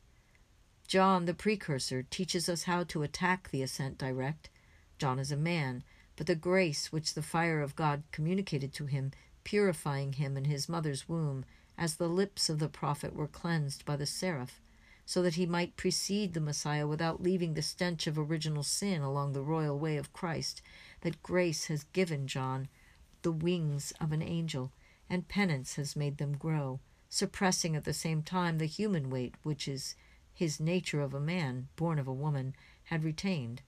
John, 0.88 1.26
the 1.26 1.34
precursor, 1.34 2.04
teaches 2.04 2.50
us 2.50 2.64
how 2.64 2.84
to 2.84 3.04
attack 3.04 3.50
the 3.50 3.62
ascent 3.62 3.98
direct. 3.98 4.50
John 4.98 5.20
is 5.20 5.32
a 5.32 5.38
man, 5.38 5.84
but 6.18 6.28
the 6.28 6.36
grace 6.36 6.92
which 6.92 7.14
the 7.14 7.22
fire 7.24 7.62
of 7.62 7.76
God 7.76 8.04
communicated 8.12 8.74
to 8.74 8.86
him, 8.86 9.12
purifying 9.44 10.14
him 10.14 10.38
in 10.38 10.46
his 10.46 10.70
mother's 10.70 11.10
womb, 11.10 11.46
as 11.78 11.96
the 11.96 12.08
lips 12.08 12.50
of 12.50 12.60
the 12.60 12.70
prophet 12.70 13.16
were 13.16 13.28
cleansed 13.28 13.84
by 13.86 13.96
the 13.96 14.06
seraph, 14.06 14.62
so 15.06 15.22
that 15.22 15.36
he 15.36 15.46
might 15.46 15.76
precede 15.76 16.34
the 16.34 16.40
Messiah 16.40 16.88
without 16.88 17.22
leaving 17.22 17.54
the 17.54 17.62
stench 17.62 18.08
of 18.08 18.18
original 18.18 18.64
sin 18.64 19.02
along 19.02 19.34
the 19.34 19.42
royal 19.42 19.78
way 19.78 19.98
of 19.98 20.14
Christ, 20.14 20.62
that 21.02 21.22
grace 21.24 21.66
has 21.66 21.84
given 21.94 22.28
John 22.28 22.70
the 23.22 23.32
wings 23.32 23.92
of 24.00 24.12
an 24.12 24.22
angel, 24.22 24.72
and 25.10 25.28
penance 25.28 25.76
has 25.76 25.96
made 25.96 26.18
them 26.18 26.38
grow, 26.38 26.80
suppressing 27.10 27.76
at 27.76 27.84
the 27.84 27.94
same 27.94 28.22
time 28.22 28.58
the 28.58 28.66
human 28.66 29.10
weight 29.10 29.36
which 29.44 29.68
is 29.68 29.96
his 30.34 30.60
nature 30.60 31.02
of 31.02 31.14
a 31.14 31.20
man, 31.20 31.68
born 31.76 32.00
of 32.00 32.08
a 32.08 32.14
woman, 32.14 32.56
had 32.86 33.04
retained. 33.04 33.62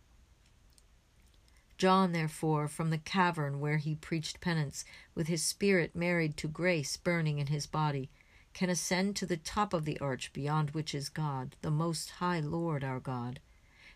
John, 1.78 2.14
therefore, 2.14 2.68
from 2.68 2.90
the 2.90 2.98
cavern 2.98 3.60
where 3.60 3.78
he 3.78 3.96
preached 3.96 4.40
penance, 4.40 4.86
with 5.14 5.28
his 5.28 5.44
spirit 5.44 5.96
married 5.96 6.38
to 6.38 6.48
grace 6.48 6.96
burning 6.96 7.40
in 7.40 7.48
his 7.48 7.68
body, 7.68 8.10
can 8.54 8.70
ascend 8.70 9.18
to 9.18 9.26
the 9.26 9.36
top 9.36 9.74
of 9.74 9.84
the 9.84 10.00
arch 10.00 10.32
beyond 10.32 10.72
which 10.72 10.96
is 10.96 11.10
God, 11.10 11.58
the 11.62 11.70
Most 11.70 12.12
High 12.12 12.40
Lord 12.40 12.84
our 12.84 13.02
God, 13.02 13.42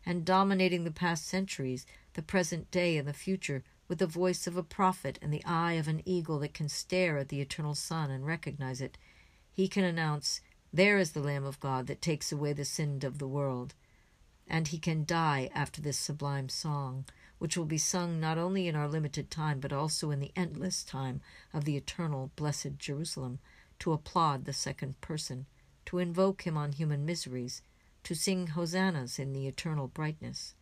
and 0.06 0.26
dominating 0.26 0.84
the 0.84 0.92
past 0.92 1.26
centuries, 1.26 1.86
the 2.14 2.22
present 2.22 2.70
day, 2.70 2.98
and 2.98 3.08
the 3.08 3.14
future, 3.14 3.64
with 3.88 4.00
the 4.00 4.08
voice 4.08 4.46
of 4.46 4.58
a 4.58 4.64
prophet 4.64 5.18
and 5.22 5.34
the 5.34 5.44
eye 5.46 5.74
of 5.74 5.88
an 5.88 6.02
eagle 6.04 6.40
that 6.40 6.54
can 6.54 6.68
stare 6.68 7.18
at 7.18 7.30
the 7.30 7.40
eternal 7.40 7.74
sun 7.74 8.12
and 8.12 8.26
recognize 8.26 8.82
it, 8.82 8.98
he 9.54 9.70
can 9.70 9.86
announce, 9.86 10.42
There 10.74 10.98
is 10.98 11.14
the 11.14 11.22
Lamb 11.22 11.46
of 11.46 11.60
God 11.62 11.88
that 11.88 12.02
takes 12.02 12.32
away 12.32 12.52
the 12.52 12.66
sin 12.66 13.00
of 13.04 13.20
the 13.20 13.28
world. 13.28 13.74
And 14.48 14.68
he 14.68 14.78
can 14.78 15.06
die 15.06 15.50
after 15.54 15.82
this 15.82 15.98
sublime 15.98 16.50
song, 16.50 17.06
which 17.40 17.58
will 17.58 17.66
be 17.66 17.78
sung 17.78 18.20
not 18.20 18.38
only 18.38 18.68
in 18.68 18.76
our 18.76 18.88
limited 18.88 19.32
time, 19.32 19.60
but 19.60 19.74
also 19.74 20.12
in 20.12 20.20
the 20.20 20.32
endless 20.36 20.84
time 20.84 21.22
of 21.54 21.66
the 21.66 21.76
eternal 21.76 22.32
blessed 22.36 22.78
Jerusalem 22.78 23.40
to 23.80 23.94
applaud 23.94 24.46
the 24.46 24.54
second 24.54 25.00
person, 25.02 25.46
to 25.86 25.98
invoke 25.98 26.44
him 26.44 26.58
on 26.58 26.74
human 26.74 27.06
miseries, 27.06 27.62
to 28.04 28.14
sing 28.14 28.48
hosannas 28.48 29.18
in 29.18 29.34
the 29.34 29.48
eternal 29.48 29.88
brightness. 29.88 30.54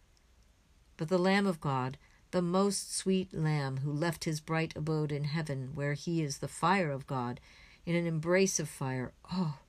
But 0.96 1.10
the 1.10 1.18
Lamb 1.18 1.46
of 1.46 1.60
God, 1.60 1.98
the 2.32 2.42
most 2.42 2.96
sweet 2.96 3.34
Lamb 3.34 3.78
who 3.78 3.92
left 3.92 4.24
his 4.24 4.40
bright 4.40 4.76
abode 4.76 5.12
in 5.12 5.26
heaven, 5.26 5.72
where 5.74 5.94
he 5.94 6.22
is 6.22 6.38
the 6.38 6.48
fire 6.48 6.92
of 6.92 7.08
God, 7.08 7.40
in 7.86 7.96
an 7.96 8.06
embrace 8.06 8.60
of 8.60 8.70
fire, 8.70 9.14
oh, 9.32 9.60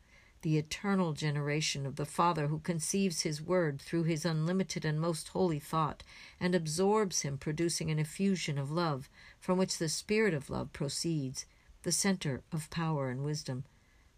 the 0.42 0.56
eternal 0.56 1.12
generation 1.12 1.84
of 1.84 1.96
the 1.96 2.06
Father 2.06 2.46
who 2.46 2.60
conceives 2.60 3.22
his 3.22 3.42
word 3.42 3.80
through 3.80 4.04
his 4.04 4.24
unlimited 4.24 4.84
and 4.84 5.00
most 5.00 5.28
holy 5.28 5.58
thought, 5.58 6.02
and 6.38 6.54
absorbs 6.54 7.22
him, 7.22 7.36
producing 7.36 7.90
an 7.90 7.98
effusion 7.98 8.58
of 8.58 8.70
love, 8.70 9.08
from 9.40 9.58
which 9.58 9.78
the 9.78 9.88
Spirit 9.88 10.34
of 10.34 10.48
love 10.48 10.72
proceeds, 10.72 11.44
the 11.82 11.92
center 11.92 12.42
of 12.52 12.70
power 12.70 13.10
and 13.10 13.24
wisdom, 13.24 13.64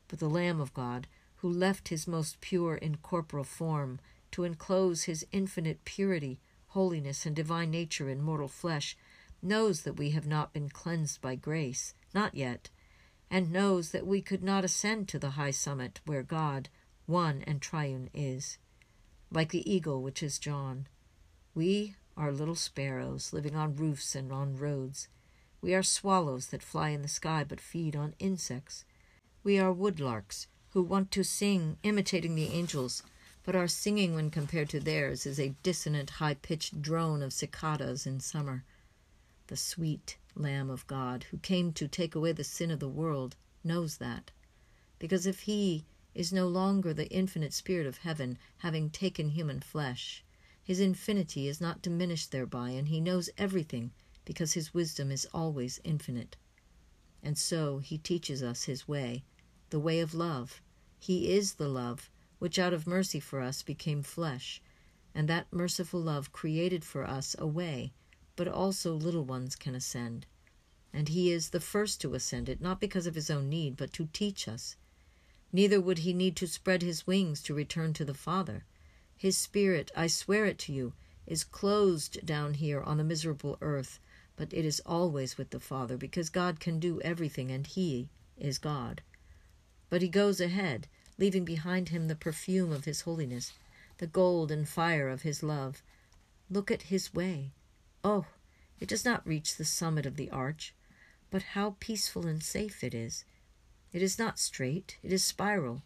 but 0.09 0.19
the 0.19 0.29
Lamb 0.29 0.61
of 0.61 0.75
God, 0.75 1.07
who 1.37 1.49
left 1.49 1.89
his 1.89 2.07
most 2.07 2.41
pure 2.41 2.75
incorporeal 2.75 3.45
form 3.45 3.99
to 4.31 4.45
enclose 4.45 5.05
his 5.05 5.27
infinite 5.33 5.85
purity, 5.85 6.39
holiness, 6.69 7.25
and 7.25 7.35
divine 7.35 7.71
nature 7.71 8.09
in 8.09 8.21
mortal 8.21 8.49
flesh, 8.49 8.97
knows 9.43 9.83
that 9.83 9.97
we 9.97 10.11
have 10.11 10.27
not 10.27 10.53
been 10.53 10.69
cleansed 10.69 11.21
by 11.21 11.35
grace, 11.35 11.95
not 12.15 12.35
yet, 12.35 12.69
and 13.31 13.53
knows 13.53 13.91
that 13.91 14.07
we 14.07 14.21
could 14.21 14.43
not 14.43 14.65
ascend 14.65 15.09
to 15.09 15.19
the 15.19 15.31
high 15.31 15.53
summit 15.53 16.01
where 16.05 16.23
God, 16.23 16.69
one 17.07 17.43
and 17.47 17.63
triune, 17.63 18.11
is. 18.13 18.59
Like 19.31 19.51
the 19.51 19.71
eagle 19.71 20.03
which 20.03 20.23
is 20.23 20.39
John, 20.39 20.89
we 21.55 21.95
are 22.17 22.33
little 22.33 22.55
sparrows 22.55 23.33
living 23.33 23.55
on 23.55 23.77
roofs 23.77 24.15
and 24.15 24.33
on 24.33 24.57
roads 24.57 25.09
we 25.63 25.75
are 25.75 25.83
swallows 25.83 26.47
that 26.49 26.63
fly 26.63 26.91
in 26.91 27.03
the 27.03 27.09
sky 27.09 27.45
but 27.47 27.61
feed 27.61 27.95
on 27.95 28.15
insects. 28.19 28.85
We 29.45 29.59
are 29.59 29.75
woodlarks 29.75 30.47
who 30.71 30.83
want 30.83 31.11
to 31.13 31.25
sing 31.25 31.77
imitating 31.83 32.35
the 32.35 32.49
angels, 32.49 33.03
but 33.45 33.57
our 33.57 33.69
singing 33.69 34.15
when 34.15 34.31
compared 34.31 34.71
to 34.71 34.81
theirs 34.81 35.27
is 35.27 35.39
a 35.39 35.55
dissonant, 35.63 36.11
high 36.11 36.35
pitched 36.35 36.81
drone 36.81 37.23
of 37.23 37.33
cicadas 37.33 38.07
in 38.07 38.21
summer. 38.21 38.65
The 39.49 39.57
sweet 39.57 40.17
Lamb 40.35 40.71
of 40.71 40.87
God, 40.87 41.25
who 41.25 41.39
came 41.39 41.73
to 41.73 41.89
take 41.89 42.15
away 42.15 42.33
the 42.33 42.45
sin 42.45 42.71
of 42.71 42.81
the 42.81 42.89
world, 42.89 43.37
knows 43.65 43.97
that. 43.99 44.31
Because 44.99 45.27
if 45.27 45.41
he 45.41 45.85
is 46.15 46.33
no 46.33 46.47
longer 46.49 46.93
the 46.93 47.11
infinite 47.11 47.53
Spirit 47.53 47.87
of 47.87 47.99
heaven, 47.99 48.39
having 48.59 48.91
taken 48.91 49.31
human 49.31 49.61
flesh, 49.61 50.25
his 50.63 50.81
infinity 50.81 51.49
is 51.49 51.61
not 51.61 51.83
diminished 51.83 52.31
thereby, 52.31 52.71
and 52.71 52.89
he 52.89 53.01
knows 53.01 53.31
everything 53.37 53.91
because 54.25 54.53
his 54.53 54.75
wisdom 54.75 55.11
is 55.11 55.27
always 55.33 55.81
infinite. 55.85 56.37
And 57.23 57.37
so 57.37 57.79
he 57.79 57.99
teaches 57.99 58.43
us 58.43 58.65
his 58.65 58.87
way, 58.87 59.25
the 59.71 59.81
way 59.81 60.01
of 60.01 60.15
love. 60.15 60.61
He 60.99 61.33
is 61.33 61.55
the 61.55 61.69
love 61.69 62.11
which 62.39 62.59
out 62.59 62.73
of 62.73 62.87
mercy 62.87 63.21
for 63.21 63.41
us 63.41 63.63
became 63.63 64.03
flesh, 64.03 64.63
and 65.15 65.29
that 65.29 65.53
merciful 65.53 66.01
love 66.01 66.33
created 66.33 66.85
for 66.85 67.05
us 67.05 67.37
a 67.39 67.47
way, 67.47 67.93
but 68.41 68.49
also 68.49 68.95
little 68.95 69.27
ones 69.27 69.55
can 69.55 69.75
ascend. 69.75 70.25
And 70.95 71.11
he 71.11 71.31
is 71.31 71.51
the 71.51 71.61
first 71.61 72.01
to 72.01 72.15
ascend 72.15 72.49
it, 72.49 72.59
not 72.59 72.81
because 72.81 73.07
of 73.07 73.15
his 73.15 73.29
own 73.29 73.51
need, 73.51 73.77
but 73.77 73.93
to 73.93 74.09
teach 74.15 74.49
us. 74.49 74.77
Neither 75.53 75.79
would 75.79 75.99
he 75.99 76.15
need 76.15 76.37
to 76.37 76.47
spread 76.47 76.81
his 76.81 77.07
wings 77.07 77.43
to 77.43 77.53
return 77.53 77.93
to 77.93 78.05
the 78.07 78.15
Father. 78.15 78.65
His 79.15 79.37
spirit, 79.37 79.91
I 79.95 80.07
swear 80.07 80.47
it 80.47 80.59
to 80.61 80.73
you, 80.73 80.95
is 81.27 81.45
closed 81.45 82.25
down 82.25 82.55
here 82.55 82.81
on 82.81 82.97
the 82.97 83.05
miserable 83.05 83.59
earth, 83.61 84.01
but 84.37 84.55
it 84.55 84.65
is 84.65 84.81
always 84.87 85.37
with 85.37 85.51
the 85.51 85.61
Father, 85.61 85.99
because 85.99 86.31
God 86.31 86.61
can 86.61 86.81
do 86.81 86.99
everything 87.03 87.51
and 87.51 87.67
He 87.67 88.09
is 88.39 88.57
God. 88.57 89.03
But 89.91 90.01
He 90.01 90.09
goes 90.09 90.41
ahead, 90.41 90.87
leaving 91.19 91.45
behind 91.45 91.91
Him 91.91 92.09
the 92.09 92.17
perfume 92.17 92.73
of 92.73 92.87
His 92.87 93.03
holiness, 93.03 93.53
the 93.99 94.07
gold 94.07 94.51
and 94.51 94.67
fire 94.67 95.11
of 95.11 95.21
His 95.21 95.43
love. 95.43 95.83
Look 96.49 96.71
at 96.71 96.85
His 96.89 97.13
way. 97.13 97.53
Oh, 98.03 98.27
it 98.79 98.89
does 98.89 99.05
not 99.05 99.27
reach 99.27 99.57
the 99.57 99.65
summit 99.65 100.07
of 100.07 100.17
the 100.17 100.31
arch, 100.31 100.75
but 101.31 101.43
how 101.55 101.77
peaceful 101.81 102.27
and 102.27 102.43
safe 102.43 102.83
it 102.83 102.95
is. 102.95 103.25
It 103.93 104.03
is 104.03 104.19
not 104.19 104.39
straight, 104.39 104.97
it 105.03 105.13
is 105.13 105.23
spiral. 105.25 105.83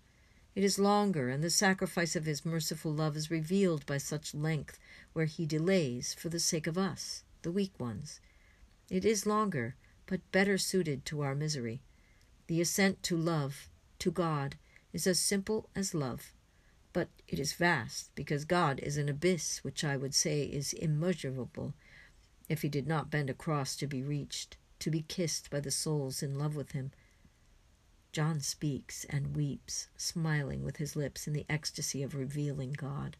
It 0.55 0.63
is 0.63 0.79
longer, 0.79 1.29
and 1.31 1.43
the 1.43 1.51
sacrifice 1.51 2.15
of 2.15 2.27
his 2.27 2.45
merciful 2.45 2.93
love 2.93 3.17
is 3.17 3.31
revealed 3.31 3.85
by 3.87 3.99
such 3.99 4.35
length 4.35 4.79
where 5.13 5.27
he 5.27 5.47
delays 5.47 6.15
for 6.15 6.29
the 6.29 6.39
sake 6.39 6.67
of 6.67 6.79
us. 6.79 7.25
the 7.43 7.53
weak 7.53 7.79
ones. 7.79 8.21
It 8.91 9.05
is 9.05 9.27
longer, 9.27 9.77
but 10.07 10.33
better 10.33 10.59
suited 10.59 11.05
to 11.07 11.21
our 11.21 11.35
misery. 11.35 11.83
The 12.47 12.61
ascent 12.61 13.03
to 13.05 13.17
love, 13.17 13.69
to 14.01 14.11
God, 14.11 14.57
is 14.93 15.07
as 15.07 15.21
simple 15.21 15.69
as 15.77 15.95
love, 15.95 16.33
but 16.93 17.09
it 17.29 17.39
is 17.39 17.53
vast, 17.53 18.15
because 18.15 18.45
God 18.45 18.81
is 18.81 18.97
an 18.97 19.09
abyss 19.09 19.63
which 19.63 19.85
I 19.85 19.97
would 19.97 20.15
say 20.15 20.45
is 20.45 20.73
immeasurable, 20.73 21.75
if 22.49 22.63
he 22.63 22.69
did 22.69 22.87
not 22.87 23.11
bend 23.11 23.31
across 23.31 23.77
to 23.77 23.87
be 23.87 24.03
reached, 24.03 24.57
to 24.79 24.91
be 24.91 25.03
kissed 25.03 25.51
by 25.51 25.61
the 25.61 25.71
souls 25.71 26.23
in 26.23 26.39
love 26.39 26.57
with 26.57 26.73
him. 26.73 26.91
John 28.13 28.41
speaks 28.41 29.05
and 29.11 29.35
weeps, 29.35 29.89
smiling 29.97 30.63
with 30.63 30.77
his 30.77 30.95
lips 30.95 31.27
in 31.27 31.33
the 31.33 31.47
ecstasy 31.49 32.03
of 32.03 32.15
revealing 32.15 32.73
God. 32.73 33.17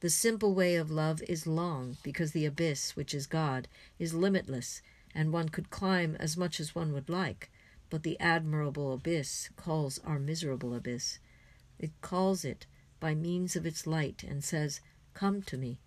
The 0.00 0.10
simple 0.10 0.54
way 0.54 0.76
of 0.76 0.90
love 0.90 1.22
is 1.22 1.46
long, 1.46 1.96
because 2.02 2.32
the 2.32 2.46
abyss, 2.46 2.96
which 2.96 3.12
is 3.14 3.26
God, 3.26 3.66
is 3.98 4.14
limitless, 4.14 4.82
and 5.14 5.32
one 5.32 5.48
could 5.48 5.70
climb 5.70 6.16
as 6.16 6.36
much 6.36 6.60
as 6.60 6.74
one 6.74 6.92
would 6.92 7.08
like, 7.08 7.50
but 7.88 8.02
the 8.02 8.18
admirable 8.20 8.92
abyss 8.92 9.48
calls 9.56 9.98
our 10.00 10.18
miserable 10.18 10.74
abyss. 10.74 11.18
It 11.78 11.92
calls 12.00 12.44
it 12.44 12.66
by 13.00 13.14
means 13.14 13.56
of 13.56 13.66
its 13.66 13.86
light 13.86 14.22
and 14.22 14.44
says, 14.44 14.80
Come 15.14 15.42
to 15.42 15.56
me. 15.56 15.80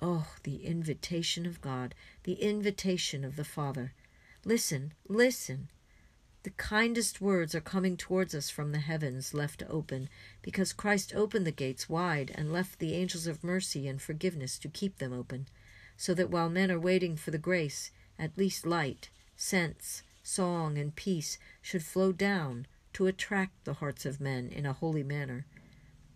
Oh, 0.00 0.28
the 0.44 0.64
invitation 0.64 1.44
of 1.44 1.60
God, 1.60 1.94
the 2.22 2.34
invitation 2.34 3.24
of 3.24 3.36
the 3.36 3.44
Father. 3.44 3.94
Listen, 4.44 4.92
listen. 5.08 5.68
The 6.44 6.50
kindest 6.50 7.20
words 7.20 7.54
are 7.54 7.60
coming 7.60 7.96
towards 7.96 8.34
us 8.34 8.48
from 8.48 8.70
the 8.70 8.78
heavens 8.78 9.34
left 9.34 9.62
open, 9.68 10.08
because 10.40 10.72
Christ 10.72 11.12
opened 11.14 11.46
the 11.46 11.52
gates 11.52 11.88
wide 11.88 12.30
and 12.34 12.52
left 12.52 12.78
the 12.78 12.94
angels 12.94 13.26
of 13.26 13.42
mercy 13.42 13.88
and 13.88 14.00
forgiveness 14.00 14.56
to 14.60 14.68
keep 14.68 14.98
them 14.98 15.12
open, 15.12 15.48
so 15.96 16.14
that 16.14 16.30
while 16.30 16.48
men 16.48 16.70
are 16.70 16.78
waiting 16.78 17.16
for 17.16 17.32
the 17.32 17.38
grace, 17.38 17.90
at 18.18 18.38
least 18.38 18.64
light, 18.64 19.10
sense, 19.36 20.04
song, 20.22 20.78
and 20.78 20.94
peace 20.94 21.38
should 21.60 21.82
flow 21.82 22.12
down 22.12 22.66
to 22.92 23.06
attract 23.06 23.64
the 23.64 23.74
hearts 23.74 24.06
of 24.06 24.20
men 24.20 24.48
in 24.48 24.64
a 24.64 24.72
holy 24.72 25.02
manner. 25.02 25.44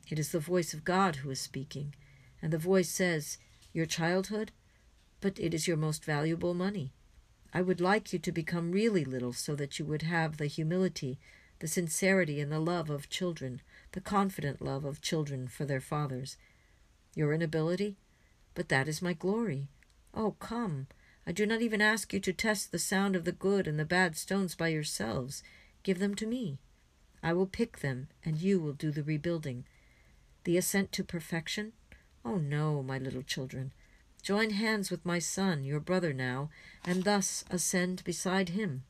It 0.09 0.19
is 0.21 0.31
the 0.31 0.39
voice 0.39 0.73
of 0.73 0.85
God 0.85 1.17
who 1.17 1.31
is 1.31 1.41
speaking, 1.41 1.95
and 2.41 2.53
the 2.53 2.59
voice 2.59 2.89
says, 2.89 3.39
Your 3.73 3.87
childhood? 3.87 4.53
But 5.21 5.39
it 5.39 5.55
is 5.55 5.67
your 5.67 5.77
most 5.77 6.05
valuable 6.05 6.55
money. 6.55 6.93
I 7.55 7.63
would 7.63 7.81
like 7.81 8.13
you 8.13 8.19
to 8.19 8.33
become 8.33 8.73
really 8.73 9.05
little 9.05 9.33
so 9.33 9.55
that 9.57 9.79
you 9.79 9.85
would 9.85 10.03
have 10.03 10.37
the 10.37 10.47
humility, 10.47 11.19
the 11.59 11.69
sincerity, 11.69 12.41
and 12.41 12.51
the 12.51 12.61
love 12.61 12.91
of 12.91 13.11
children, 13.11 13.61
the 13.93 14.01
confident 14.01 14.63
love 14.63 14.85
of 14.85 15.01
children 15.01 15.49
for 15.49 15.65
their 15.65 15.81
fathers. 15.81 16.37
Your 17.15 17.33
inability? 17.33 17.97
But 18.55 18.69
that 18.69 18.89
is 18.89 19.03
my 19.03 19.13
glory. 19.13 19.69
Oh, 20.15 20.33
come. 20.41 20.87
I 21.27 21.33
do 21.33 21.47
not 21.47 21.63
even 21.63 21.81
ask 21.81 22.13
you 22.13 22.21
to 22.21 22.33
test 22.33 22.73
the 22.73 22.79
sound 22.79 23.15
of 23.15 23.25
the 23.25 23.33
good 23.33 23.69
and 23.69 23.79
the 23.79 23.85
bad 23.85 24.17
stones 24.17 24.55
by 24.55 24.69
yourselves. 24.69 25.43
Give 25.83 25.99
them 25.99 26.15
to 26.17 26.27
me. 26.27 26.59
I 27.23 27.33
will 27.33 27.47
pick 27.47 27.79
them, 27.79 28.09
and 28.25 28.39
you 28.39 28.61
will 28.61 28.73
do 28.73 28.91
the 28.91 29.05
rebuilding. 29.05 29.65
The 30.45 30.57
ascent 30.57 30.91
to 30.93 31.05
perfection? 31.05 31.73
Oh, 32.25 32.37
no, 32.37 32.83
my 32.83 32.99
little 32.99 33.23
children. 33.23 33.73
Join 34.23 34.51
hands 34.51 34.91
with 34.91 35.05
my 35.05 35.19
son, 35.19 35.65
your 35.65 35.81
brother 35.81 36.13
now, 36.13 36.51
and 36.85 37.03
thus 37.03 37.45
ascend 37.51 38.05
beside 38.05 38.51
him. 38.51 38.85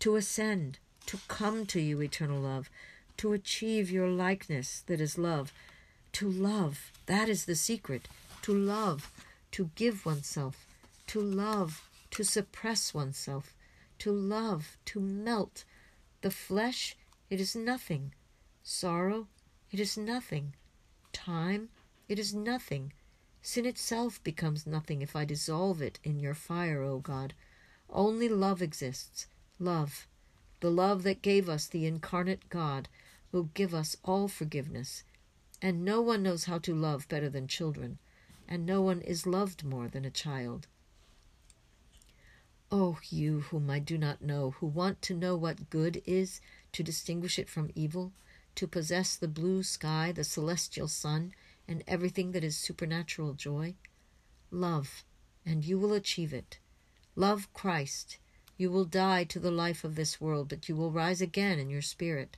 To 0.00 0.16
ascend, 0.16 0.78
to 1.06 1.18
come 1.28 1.64
to 1.66 1.80
you, 1.80 2.02
eternal 2.02 2.40
love, 2.40 2.68
to 3.18 3.32
achieve 3.32 3.90
your 3.90 4.08
likeness 4.08 4.82
that 4.86 5.00
is 5.00 5.16
love. 5.16 5.52
To 6.14 6.28
love, 6.28 6.90
that 7.06 7.28
is 7.28 7.44
the 7.44 7.54
secret. 7.54 8.08
To 8.42 8.52
love, 8.52 9.10
to 9.52 9.70
give 9.76 10.04
oneself. 10.04 10.66
To 11.08 11.20
love, 11.20 11.88
to 12.10 12.24
suppress 12.24 12.92
oneself. 12.92 13.54
To 14.00 14.10
love, 14.12 14.76
to 14.86 15.00
melt. 15.00 15.64
The 16.22 16.30
flesh, 16.30 16.96
it 17.30 17.40
is 17.40 17.54
nothing. 17.54 18.12
Sorrow, 18.64 19.28
it 19.70 19.78
is 19.78 19.96
nothing. 19.96 20.54
Time, 21.12 21.68
it 22.08 22.18
is 22.18 22.34
nothing. 22.34 22.92
Sin 23.42 23.66
itself 23.66 24.22
becomes 24.22 24.66
nothing 24.66 25.02
if 25.02 25.16
I 25.16 25.24
dissolve 25.24 25.82
it 25.82 25.98
in 26.04 26.20
your 26.20 26.34
fire, 26.34 26.82
O 26.82 26.98
God. 26.98 27.34
Only 27.88 28.28
love 28.28 28.62
exists. 28.62 29.26
Love. 29.58 30.06
The 30.60 30.70
love 30.70 31.02
that 31.02 31.22
gave 31.22 31.48
us 31.48 31.66
the 31.66 31.86
incarnate 31.86 32.48
God 32.48 32.88
will 33.32 33.50
give 33.54 33.74
us 33.74 33.96
all 34.04 34.28
forgiveness. 34.28 35.04
And 35.60 35.84
no 35.84 36.00
one 36.00 36.22
knows 36.22 36.44
how 36.44 36.58
to 36.58 36.74
love 36.74 37.08
better 37.08 37.28
than 37.28 37.48
children, 37.48 37.98
and 38.48 38.66
no 38.66 38.82
one 38.82 39.00
is 39.00 39.26
loved 39.26 39.64
more 39.64 39.88
than 39.88 40.04
a 40.04 40.10
child. 40.10 40.66
Oh, 42.70 42.98
you 43.10 43.40
whom 43.40 43.70
I 43.70 43.78
do 43.78 43.96
not 43.96 44.22
know, 44.22 44.52
who 44.58 44.66
want 44.66 45.00
to 45.02 45.14
know 45.14 45.36
what 45.36 45.70
good 45.70 46.02
is, 46.04 46.40
to 46.72 46.82
distinguish 46.82 47.38
it 47.38 47.48
from 47.48 47.70
evil, 47.74 48.12
to 48.56 48.66
possess 48.66 49.16
the 49.16 49.28
blue 49.28 49.62
sky, 49.62 50.12
the 50.12 50.24
celestial 50.24 50.88
sun, 50.88 51.32
and 51.68 51.82
everything 51.86 52.32
that 52.32 52.44
is 52.44 52.56
supernatural 52.56 53.34
joy? 53.34 53.74
Love, 54.50 55.04
and 55.44 55.64
you 55.64 55.78
will 55.78 55.92
achieve 55.92 56.32
it. 56.32 56.58
Love 57.14 57.52
Christ. 57.52 58.18
You 58.56 58.70
will 58.70 58.84
die 58.84 59.24
to 59.24 59.38
the 59.38 59.50
life 59.50 59.84
of 59.84 59.94
this 59.94 60.20
world, 60.20 60.48
but 60.48 60.68
you 60.68 60.76
will 60.76 60.90
rise 60.90 61.20
again 61.20 61.58
in 61.58 61.68
your 61.68 61.82
spirit. 61.82 62.36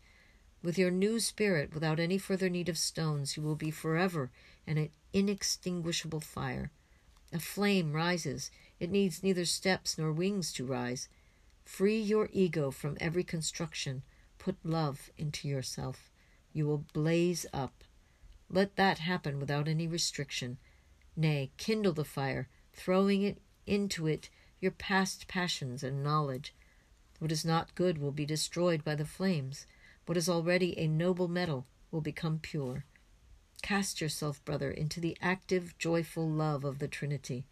With 0.62 0.78
your 0.78 0.90
new 0.90 1.20
spirit, 1.20 1.72
without 1.72 2.00
any 2.00 2.18
further 2.18 2.48
need 2.48 2.68
of 2.68 2.78
stones, 2.78 3.36
you 3.36 3.42
will 3.42 3.54
be 3.54 3.70
forever 3.70 4.30
an 4.66 4.90
inextinguishable 5.12 6.20
fire. 6.20 6.70
A 7.32 7.38
flame 7.38 7.92
rises. 7.92 8.50
It 8.80 8.90
needs 8.90 9.22
neither 9.22 9.44
steps 9.44 9.98
nor 9.98 10.12
wings 10.12 10.52
to 10.54 10.64
rise. 10.64 11.08
Free 11.64 11.98
your 12.00 12.28
ego 12.32 12.70
from 12.70 12.96
every 13.00 13.24
construction. 13.24 14.02
Put 14.38 14.56
love 14.64 15.10
into 15.16 15.46
yourself. 15.46 16.10
You 16.52 16.66
will 16.66 16.84
blaze 16.92 17.46
up. 17.52 17.84
Let 18.50 18.76
that 18.76 18.98
happen 18.98 19.38
without 19.38 19.68
any 19.68 19.86
restriction. 19.86 20.58
Nay, 21.16 21.50
kindle 21.56 21.92
the 21.92 22.04
fire, 22.04 22.48
throwing 22.72 23.22
it 23.22 23.38
into 23.66 24.06
it 24.06 24.30
your 24.60 24.72
past 24.72 25.28
passions 25.28 25.82
and 25.82 26.02
knowledge. 26.02 26.54
What 27.18 27.32
is 27.32 27.44
not 27.44 27.74
good 27.74 27.98
will 27.98 28.12
be 28.12 28.24
destroyed 28.24 28.84
by 28.84 28.94
the 28.94 29.04
flames. 29.04 29.66
What 30.06 30.16
is 30.16 30.28
already 30.28 30.78
a 30.78 30.88
noble 30.88 31.28
metal 31.28 31.66
will 31.90 32.00
become 32.00 32.38
pure. 32.38 32.84
Cast 33.60 34.00
yourself, 34.00 34.42
brother, 34.44 34.70
into 34.70 35.00
the 35.00 35.16
active, 35.20 35.76
joyful 35.78 36.28
love 36.28 36.64
of 36.64 36.78
the 36.78 36.88
Trinity. 36.88 37.44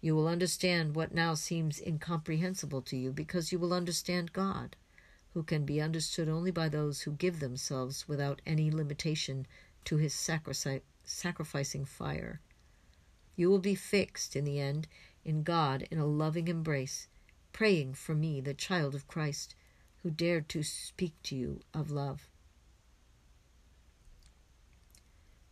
You 0.00 0.14
will 0.14 0.28
understand 0.28 0.94
what 0.94 1.14
now 1.14 1.34
seems 1.34 1.80
incomprehensible 1.80 2.82
to 2.82 2.96
you 2.96 3.12
because 3.12 3.52
you 3.52 3.58
will 3.58 3.72
understand 3.72 4.32
God, 4.32 4.76
who 5.32 5.42
can 5.42 5.64
be 5.64 5.80
understood 5.80 6.28
only 6.28 6.50
by 6.50 6.68
those 6.68 7.02
who 7.02 7.12
give 7.12 7.40
themselves 7.40 8.06
without 8.06 8.42
any 8.44 8.70
limitation 8.70 9.46
to 9.84 9.96
his 9.96 10.14
sacrificing 10.14 11.84
fire. 11.84 12.40
You 13.36 13.50
will 13.50 13.58
be 13.58 13.74
fixed 13.74 14.36
in 14.36 14.44
the 14.44 14.60
end 14.60 14.86
in 15.24 15.42
God 15.42 15.86
in 15.90 15.98
a 15.98 16.06
loving 16.06 16.48
embrace, 16.48 17.08
praying 17.52 17.94
for 17.94 18.14
me, 18.14 18.40
the 18.40 18.54
child 18.54 18.94
of 18.94 19.08
Christ, 19.08 19.54
who 20.02 20.10
dared 20.10 20.48
to 20.50 20.62
speak 20.62 21.14
to 21.24 21.36
you 21.36 21.60
of 21.72 21.90
love. 21.90 22.28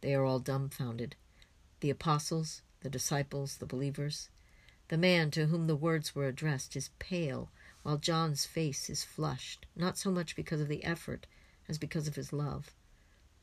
They 0.02 0.14
are 0.14 0.24
all 0.24 0.40
dumbfounded 0.40 1.16
the 1.80 1.90
apostles, 1.90 2.62
the 2.80 2.88
disciples, 2.88 3.56
the 3.56 3.66
believers. 3.66 4.28
The 4.86 4.96
man 4.96 5.32
to 5.32 5.46
whom 5.46 5.66
the 5.66 5.74
words 5.74 6.14
were 6.14 6.28
addressed 6.28 6.76
is 6.76 6.90
pale, 7.00 7.50
while 7.82 7.96
John's 7.96 8.46
face 8.46 8.88
is 8.88 9.02
flushed, 9.02 9.66
not 9.74 9.98
so 9.98 10.10
much 10.10 10.36
because 10.36 10.60
of 10.60 10.68
the 10.68 10.84
effort 10.84 11.26
as 11.68 11.78
because 11.78 12.06
of 12.06 12.14
his 12.14 12.32
love. 12.32 12.72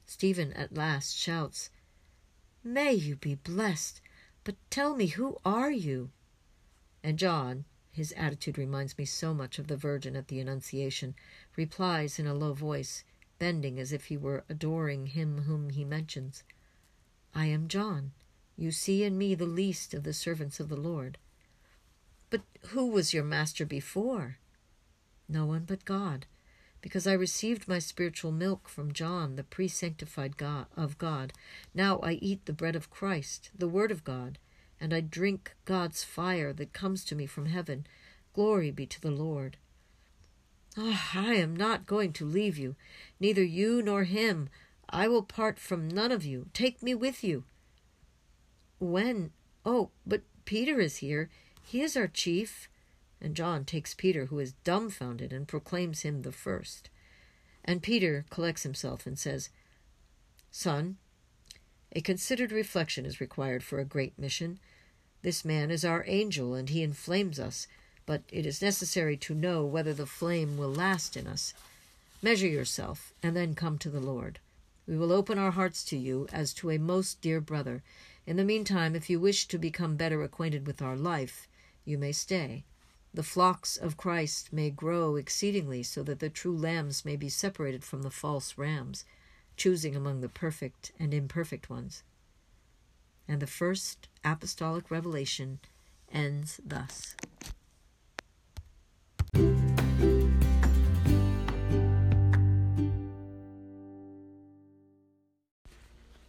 Stephen 0.10 0.52
at 0.54 0.74
last 0.74 1.15
shouts, 1.15 1.69
May 2.63 2.93
you 2.93 3.15
be 3.15 3.36
blessed, 3.36 4.02
but 4.43 4.56
tell 4.72 4.95
me, 4.95 5.06
who 5.06 5.38
are 5.45 5.69
you? 5.69 6.10
And 7.04 7.19
John, 7.19 7.65
his 7.91 8.12
attitude 8.13 8.58
reminds 8.58 8.98
me 8.98 9.06
so 9.06 9.36
much 9.36 9.60
of 9.60 9.67
the 9.67 9.78
Virgin 9.78 10.15
at 10.15 10.28
the 10.28 10.39
Annunciation, 10.39 11.13
replies 11.56 12.17
in 12.17 12.26
a 12.26 12.34
low 12.34 12.54
voice, 12.54 13.04
bending 13.38 13.80
as 13.80 13.93
if 13.93 14.06
he 14.06 14.17
were 14.17 14.43
adoring 14.50 15.06
him 15.06 15.43
whom 15.43 15.69
he 15.69 15.86
mentions, 15.86 16.43
I 17.36 17.45
am 17.45 17.67
John. 17.67 18.13
You 18.58 18.72
see 18.72 19.04
in 19.04 19.15
me 19.15 19.36
the 19.36 19.45
least 19.45 19.93
of 19.93 20.02
the 20.02 20.13
servants 20.13 20.60
of 20.60 20.69
the 20.69 20.76
Lord. 20.76 21.19
But 22.32 22.41
who 22.69 22.88
was 22.88 23.13
your 23.13 23.24
master 23.24 23.63
before? 23.63 24.39
No 25.28 25.45
one 25.45 25.65
but 25.65 25.86
God 25.86 26.26
because 26.82 27.06
I 27.08 27.13
received 27.13 27.68
my 27.68 27.80
spiritual 27.80 28.32
milk 28.32 28.70
from 28.70 28.94
John, 28.94 29.36
the 29.36 29.44
pre 29.44 29.68
sanctified 29.68 30.38
God 30.38 30.68
of 30.76 30.98
God. 30.98 31.34
Now 31.74 32.00
I 32.00 32.13
eat 32.13 32.46
the 32.46 32.54
bread 32.54 32.76
of 32.76 32.89
Christ, 32.89 33.50
the 33.58 33.68
Word 33.68 33.92
of 33.92 34.04
God, 34.04 34.38
and 34.80 34.94
I 34.94 35.02
drink 35.02 35.56
God's 35.65 36.04
fire 36.04 36.54
that 36.54 36.74
comes 36.74 37.04
to 37.06 37.15
me 37.15 37.26
from 37.26 37.48
heaven. 37.48 37.86
Glory 38.34 38.72
be 38.72 38.86
to 38.86 39.02
the 39.02 39.12
Lord. 39.12 39.58
Oh, 40.78 41.00
I 41.13 41.34
am 41.34 41.56
not 41.56 41.86
going 41.86 42.13
to 42.13 42.26
leave 42.26 42.58
you, 42.58 42.76
neither 43.20 43.44
you 43.44 43.82
nor 43.82 44.04
him. 44.04 44.50
I 44.89 45.08
will 45.08 45.24
part 45.24 45.60
from 45.60 45.88
none 45.88 46.12
of 46.12 46.26
you. 46.26 46.48
Take 46.54 46.82
me 46.82 46.96
with 46.96 47.24
you. 47.24 47.44
When? 48.80 49.32
Oh, 49.65 49.89
but 50.06 50.22
Peter 50.46 50.80
is 50.80 50.98
here. 50.98 51.30
He 51.63 51.82
is 51.82 51.98
our 51.98 52.08
chief. 52.08 52.70
And 53.21 53.36
John 53.36 53.65
takes 53.65 53.93
Peter, 53.93 54.25
who 54.25 54.39
is 54.39 54.53
dumbfounded, 54.63 55.34
and 55.34 55.47
proclaims 55.47 56.01
him 56.01 56.21
the 56.21 56.32
first. 56.32 56.89
And 57.65 57.84
Peter 57.84 58.25
collects 58.29 58.63
himself 58.63 59.05
and 59.05 59.19
says, 59.19 59.49
Son, 60.51 60.97
a 61.91 62.01
considered 62.01 62.51
reflection 62.51 63.05
is 63.05 63.19
required 63.19 63.63
for 63.63 63.79
a 63.79 63.86
great 63.86 64.17
mission. 64.17 64.60
This 65.21 65.43
man 65.43 65.69
is 65.69 65.84
our 65.84 66.05
angel, 66.08 66.53
and 66.53 66.69
he 66.69 66.82
inflames 66.82 67.39
us, 67.39 67.67
but 68.05 68.21
it 68.32 68.45
is 68.45 68.62
necessary 68.62 69.17
to 69.17 69.36
know 69.36 69.65
whether 69.65 69.93
the 69.93 70.05
flame 70.05 70.58
will 70.58 70.71
last 70.71 71.17
in 71.17 71.27
us. 71.27 71.53
Measure 72.21 72.47
yourself, 72.47 73.13
and 73.21 73.36
then 73.36 73.53
come 73.53 73.77
to 73.79 73.89
the 73.89 73.99
Lord. 73.99 74.39
We 74.88 74.97
will 74.97 75.12
open 75.12 75.38
our 75.38 75.51
hearts 75.51 75.84
to 75.86 75.97
you 75.97 76.27
as 76.32 76.53
to 76.55 76.71
a 76.71 76.79
most 76.79 77.21
dear 77.21 77.41
brother. 77.41 77.84
In 78.25 78.38
the 78.38 78.43
meantime, 78.43 78.95
if 78.95 79.10
you 79.10 79.19
wish 79.19 79.47
to 79.47 79.58
become 79.58 79.95
better 79.95 80.23
acquainted 80.23 80.65
with 80.65 80.82
our 80.82 80.95
life, 80.95 81.47
you 81.86 81.97
may 81.97 82.12
stay. 82.12 82.63
The 83.13 83.24
flocks 83.24 83.76
of 83.76 83.98
Christ 83.98 84.54
may 84.54 84.69
grow 84.69 85.15
exceedingly, 85.15 85.82
so 85.82 86.04
that 86.04 86.19
the 86.19 86.30
true 86.30 86.56
lambs 86.56 87.04
may 87.04 87.15
be 87.15 87.28
separated 87.28 87.84
from 87.84 88.04
the 88.04 88.12
false 88.12 88.58
rams, 88.58 89.04
choosing 89.58 89.95
among 89.95 90.22
the 90.22 90.30
perfect 90.30 90.91
and 91.00 91.13
imperfect 91.13 91.69
ones. 91.69 92.04
And 93.28 93.41
the 93.41 93.48
first 93.48 94.08
apostolic 94.24 94.91
revelation 94.91 95.60
ends 96.12 96.62
thus. 96.63 97.15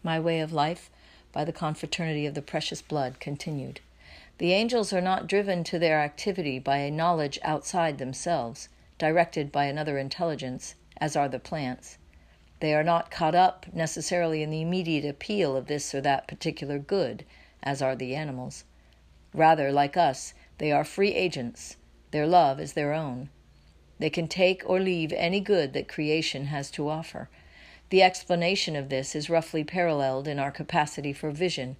My 0.02 0.18
Way 0.18 0.40
of 0.40 0.52
Life 0.52 0.90
by 1.30 1.44
the 1.44 1.52
Confraternity 1.52 2.24
of 2.24 2.34
the 2.34 2.42
Precious 2.42 2.80
Blood 2.80 3.20
continued. 3.20 3.80
The 4.40 4.54
angels 4.54 4.90
are 4.94 5.02
not 5.02 5.26
driven 5.26 5.64
to 5.64 5.78
their 5.78 6.00
activity 6.00 6.58
by 6.58 6.78
a 6.78 6.90
knowledge 6.90 7.38
outside 7.42 7.98
themselves, 7.98 8.70
directed 8.96 9.52
by 9.52 9.66
another 9.66 9.98
intelligence, 9.98 10.76
as 10.96 11.14
are 11.14 11.28
the 11.28 11.38
plants. 11.38 11.98
They 12.60 12.74
are 12.74 12.82
not 12.82 13.10
caught 13.10 13.34
up 13.34 13.66
necessarily 13.70 14.42
in 14.42 14.48
the 14.48 14.62
immediate 14.62 15.04
appeal 15.04 15.56
of 15.56 15.66
this 15.66 15.94
or 15.94 16.00
that 16.00 16.26
particular 16.26 16.78
good, 16.78 17.26
as 17.62 17.82
are 17.82 17.94
the 17.94 18.16
animals. 18.16 18.64
Rather, 19.34 19.70
like 19.70 19.98
us, 19.98 20.32
they 20.56 20.72
are 20.72 20.84
free 20.84 21.14
agents. 21.14 21.76
Their 22.10 22.26
love 22.26 22.58
is 22.58 22.72
their 22.72 22.94
own. 22.94 23.28
They 23.98 24.08
can 24.08 24.26
take 24.26 24.62
or 24.64 24.80
leave 24.80 25.12
any 25.12 25.40
good 25.40 25.74
that 25.74 25.86
creation 25.86 26.46
has 26.46 26.70
to 26.70 26.88
offer 26.88 27.28
the 27.90 28.02
explanation 28.02 28.76
of 28.76 28.88
this 28.88 29.16
is 29.16 29.28
roughly 29.28 29.64
paralleled 29.64 30.28
in 30.28 30.38
our 30.38 30.52
capacity 30.52 31.12
for 31.12 31.32
vision. 31.32 31.76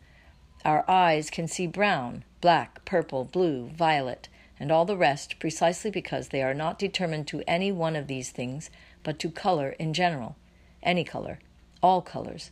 Our 0.65 0.85
eyes 0.91 1.31
can 1.31 1.49
see 1.49 1.67
brown, 1.67 2.25
black, 2.41 2.85
purple, 2.85 3.25
blue, 3.25 3.69
violet, 3.69 4.29
and 4.59 4.71
all 4.71 4.85
the 4.85 4.97
rest 4.97 5.39
precisely 5.39 5.91
because 5.91 6.29
they 6.29 6.43
are 6.43 6.53
not 6.53 6.79
determined 6.79 7.27
to 7.29 7.43
any 7.47 7.73
one 7.73 7.97
of 7.97 8.09
these 8.09 8.31
things, 8.31 8.69
but 9.03 9.19
to 9.21 9.31
color 9.31 9.71
in 9.79 9.95
general, 9.95 10.37
any 10.83 11.03
color, 11.03 11.39
all 11.83 12.03
colors. 12.03 12.51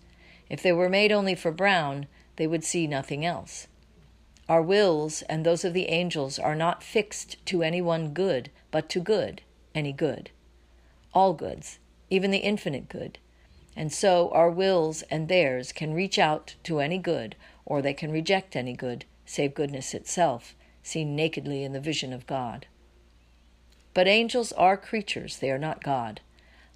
If 0.49 0.63
they 0.63 0.73
were 0.73 0.89
made 0.89 1.13
only 1.13 1.35
for 1.35 1.53
brown, 1.53 2.07
they 2.37 2.47
would 2.47 2.65
see 2.65 2.87
nothing 2.87 3.27
else. 3.27 3.67
Our 4.49 4.63
wills 4.63 5.21
and 5.23 5.45
those 5.45 5.65
of 5.65 5.75
the 5.75 5.91
angels 5.91 6.39
are 6.39 6.55
not 6.55 6.83
fixed 6.83 7.45
to 7.47 7.63
any 7.63 7.83
one 7.83 8.15
good, 8.15 8.51
but 8.71 8.89
to 8.91 9.01
good, 9.01 9.43
any 9.75 9.93
good. 9.93 10.31
All 11.13 11.35
goods, 11.35 11.79
even 12.09 12.31
the 12.31 12.39
infinite 12.39 12.89
good 12.89 13.19
and 13.79 13.93
so 13.93 14.29
our 14.31 14.51
wills 14.51 15.03
and 15.03 15.29
theirs 15.29 15.71
can 15.71 15.95
reach 15.95 16.19
out 16.19 16.57
to 16.65 16.81
any 16.81 16.99
good, 16.99 17.37
or 17.69 17.83
they 17.83 17.93
can 17.93 18.11
reject 18.11 18.57
any 18.57 18.73
good, 18.73 19.05
save 19.27 19.55
goodness 19.55 19.93
itself, 19.93 20.57
seen 20.83 21.15
nakedly 21.15 21.63
in 21.63 21.75
the 21.75 21.81
vision 21.81 22.15
of 22.15 22.27
God. 22.27 22.67
But 23.93 24.09
angels 24.09 24.53
are 24.53 24.79
creatures, 24.79 25.37
they 25.37 25.51
are 25.51 25.59
not 25.59 25.85
God. 25.85 26.23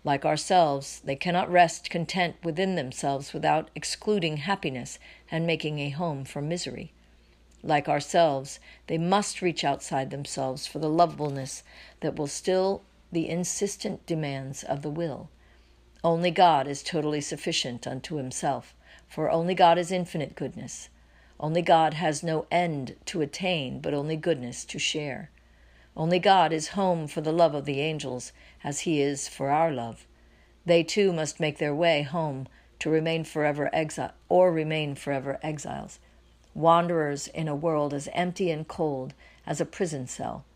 Like 0.05 0.27
ourselves, 0.27 1.01
they 1.03 1.17
cannot 1.17 1.51
rest 1.51 1.89
content 1.89 2.37
within 2.45 2.75
themselves 2.75 3.33
without 3.33 3.71
excluding 3.75 4.37
happiness 4.37 4.99
and 5.31 5.47
making 5.47 5.79
a 5.79 5.89
home 5.89 6.25
for 6.25 6.43
misery. 6.43 6.93
Like 7.63 7.89
ourselves, 7.89 8.61
they 8.89 8.99
must 8.99 9.41
reach 9.41 9.65
outside 9.65 10.11
themselves 10.11 10.67
for 10.67 10.79
the 10.79 10.91
lovableness 10.91 11.63
that 12.01 12.17
will 12.17 12.27
still 12.27 12.83
the 13.11 13.31
insistent 13.31 14.05
demands 14.05 14.63
of 14.63 14.83
the 14.83 14.91
will 14.91 15.31
only 16.05 16.33
God 16.33 16.67
is 16.67 16.83
totally 16.83 17.21
sufficient 17.21 17.87
unto 17.87 18.17
himself, 18.17 18.75
for 19.12 19.31
only 19.31 19.55
God 19.55 19.77
is 19.77 19.92
infinite 19.92 20.35
goodness. 20.35 20.88
Only 21.38 21.61
God 21.61 21.92
has 21.92 22.22
no 22.22 22.46
end 22.51 22.96
to 23.05 23.20
attain, 23.20 23.79
but 23.79 23.92
only 23.92 24.16
goodness 24.16 24.64
to 24.64 24.79
share. 24.79 25.31
Only 25.94 26.18
God 26.18 26.51
is 26.51 26.68
home 26.68 27.07
for 27.07 27.20
the 27.20 27.31
love 27.31 27.55
of 27.55 27.66
the 27.66 27.81
angels, 27.81 28.33
as 28.64 28.81
he 28.81 29.03
is 29.03 29.29
for 29.29 29.51
our 29.51 29.70
love. 29.70 30.07
They 30.64 30.83
too 30.83 31.12
must 31.12 31.40
make 31.40 31.59
their 31.59 31.75
way 31.75 32.01
home 32.01 32.48
to 32.79 32.88
remain 32.88 33.25
forever 33.25 33.68
exile 33.70 34.12
or 34.31 34.51
remain 34.51 34.94
forever 34.94 35.38
exiles, 35.42 35.98
wanderers 36.55 37.29
in 37.29 37.48
a 37.48 37.55
world 37.55 37.92
as 37.92 38.09
empty 38.14 38.51
and 38.51 38.66
cold 38.66 39.12
as 39.46 39.61
a 39.61 39.66
prison 39.66 40.07
cell. 40.07 40.46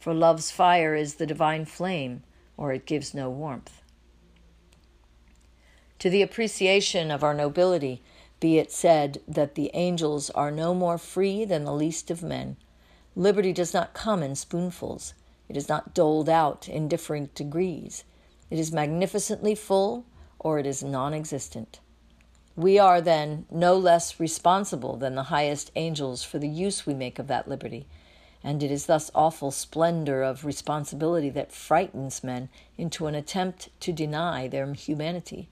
For 0.00 0.14
love's 0.14 0.50
fire 0.50 0.94
is 0.94 1.16
the 1.16 1.26
divine 1.26 1.66
flame, 1.66 2.22
or 2.56 2.72
it 2.72 2.86
gives 2.86 3.12
no 3.12 3.28
warmth. 3.28 3.82
To 6.00 6.10
the 6.10 6.22
appreciation 6.22 7.10
of 7.10 7.24
our 7.24 7.32
nobility, 7.32 8.02
be 8.38 8.58
it 8.58 8.70
said 8.70 9.22
that 9.26 9.54
the 9.54 9.70
angels 9.72 10.28
are 10.30 10.50
no 10.50 10.74
more 10.74 10.98
free 10.98 11.44
than 11.46 11.64
the 11.64 11.72
least 11.72 12.10
of 12.10 12.22
men. 12.22 12.56
Liberty 13.14 13.52
does 13.52 13.72
not 13.72 13.94
come 13.94 14.22
in 14.22 14.34
spoonfuls, 14.34 15.14
it 15.48 15.56
is 15.56 15.68
not 15.68 15.94
doled 15.94 16.28
out 16.28 16.68
in 16.68 16.88
different 16.88 17.34
degrees. 17.34 18.04
It 18.50 18.58
is 18.58 18.72
magnificently 18.72 19.54
full, 19.54 20.04
or 20.38 20.58
it 20.58 20.66
is 20.66 20.82
non 20.82 21.14
existent. 21.14 21.80
We 22.56 22.78
are, 22.78 23.00
then, 23.00 23.46
no 23.50 23.76
less 23.76 24.20
responsible 24.20 24.96
than 24.96 25.14
the 25.14 25.24
highest 25.24 25.70
angels 25.76 26.22
for 26.22 26.38
the 26.38 26.48
use 26.48 26.86
we 26.86 26.94
make 26.94 27.18
of 27.18 27.26
that 27.28 27.48
liberty, 27.48 27.86
and 28.44 28.62
it 28.62 28.70
is 28.70 28.86
thus 28.86 29.10
awful 29.14 29.50
splendor 29.50 30.22
of 30.22 30.44
responsibility 30.44 31.30
that 31.30 31.52
frightens 31.52 32.22
men 32.22 32.48
into 32.76 33.06
an 33.06 33.14
attempt 33.14 33.68
to 33.80 33.92
deny 33.92 34.46
their 34.46 34.72
humanity. 34.74 35.48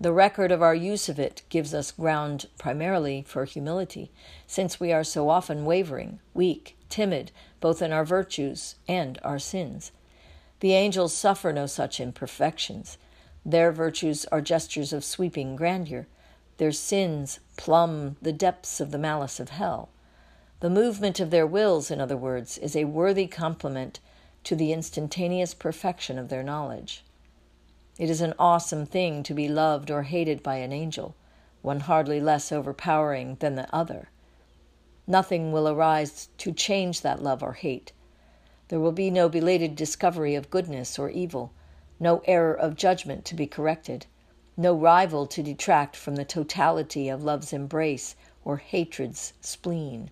The 0.00 0.12
record 0.12 0.50
of 0.50 0.60
our 0.60 0.74
use 0.74 1.08
of 1.08 1.20
it 1.20 1.42
gives 1.48 1.72
us 1.72 1.92
ground 1.92 2.46
primarily 2.58 3.22
for 3.26 3.44
humility, 3.44 4.10
since 4.46 4.80
we 4.80 4.92
are 4.92 5.04
so 5.04 5.28
often 5.28 5.64
wavering, 5.64 6.18
weak, 6.34 6.76
timid, 6.88 7.30
both 7.60 7.80
in 7.80 7.92
our 7.92 8.04
virtues 8.04 8.74
and 8.88 9.20
our 9.22 9.38
sins. 9.38 9.92
The 10.60 10.74
angels 10.74 11.14
suffer 11.14 11.52
no 11.52 11.66
such 11.66 12.00
imperfections. 12.00 12.98
Their 13.46 13.70
virtues 13.70 14.24
are 14.26 14.40
gestures 14.40 14.92
of 14.92 15.04
sweeping 15.04 15.54
grandeur. 15.54 16.08
Their 16.56 16.72
sins 16.72 17.38
plumb 17.56 18.16
the 18.20 18.32
depths 18.32 18.80
of 18.80 18.90
the 18.90 18.98
malice 18.98 19.38
of 19.38 19.50
hell. 19.50 19.90
The 20.58 20.70
movement 20.70 21.20
of 21.20 21.30
their 21.30 21.46
wills, 21.46 21.90
in 21.90 22.00
other 22.00 22.16
words, 22.16 22.58
is 22.58 22.74
a 22.74 22.84
worthy 22.84 23.28
complement 23.28 24.00
to 24.42 24.56
the 24.56 24.72
instantaneous 24.72 25.54
perfection 25.54 26.18
of 26.18 26.30
their 26.30 26.42
knowledge. 26.42 27.03
It 27.96 28.10
is 28.10 28.20
an 28.20 28.34
awesome 28.40 28.86
thing 28.86 29.22
to 29.22 29.34
be 29.34 29.46
loved 29.46 29.88
or 29.88 30.02
hated 30.02 30.42
by 30.42 30.56
an 30.56 30.72
angel, 30.72 31.14
one 31.62 31.78
hardly 31.78 32.20
less 32.20 32.50
overpowering 32.50 33.36
than 33.36 33.54
the 33.54 33.72
other. 33.72 34.10
Nothing 35.06 35.52
will 35.52 35.68
arise 35.68 36.28
to 36.38 36.50
change 36.50 37.02
that 37.02 37.22
love 37.22 37.40
or 37.40 37.52
hate. 37.52 37.92
There 38.66 38.80
will 38.80 38.90
be 38.90 39.12
no 39.12 39.28
belated 39.28 39.76
discovery 39.76 40.34
of 40.34 40.50
goodness 40.50 40.98
or 40.98 41.08
evil, 41.08 41.52
no 42.00 42.20
error 42.24 42.52
of 42.52 42.74
judgment 42.74 43.24
to 43.26 43.34
be 43.36 43.46
corrected, 43.46 44.06
no 44.56 44.74
rival 44.74 45.24
to 45.28 45.42
detract 45.44 45.94
from 45.94 46.16
the 46.16 46.24
totality 46.24 47.08
of 47.08 47.22
love's 47.22 47.52
embrace 47.52 48.16
or 48.44 48.56
hatred's 48.56 49.34
spleen. 49.40 50.10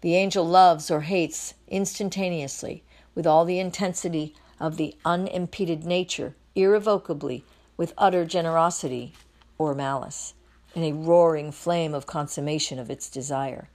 The 0.00 0.16
angel 0.16 0.46
loves 0.46 0.90
or 0.90 1.02
hates 1.02 1.52
instantaneously 1.68 2.82
with 3.14 3.26
all 3.26 3.44
the 3.44 3.58
intensity 3.58 4.34
of 4.58 4.78
the 4.78 4.96
unimpeded 5.04 5.84
nature 5.84 6.34
irrevocably, 6.54 7.44
with 7.76 7.94
utter 7.96 8.24
generosity 8.24 9.12
or 9.58 9.74
malice, 9.74 10.34
in 10.74 10.82
a 10.82 10.92
roaring 10.92 11.52
flame 11.52 11.94
of 11.94 12.06
consummation 12.06 12.78
of 12.78 12.90
its 12.90 13.10
desire. 13.10 13.68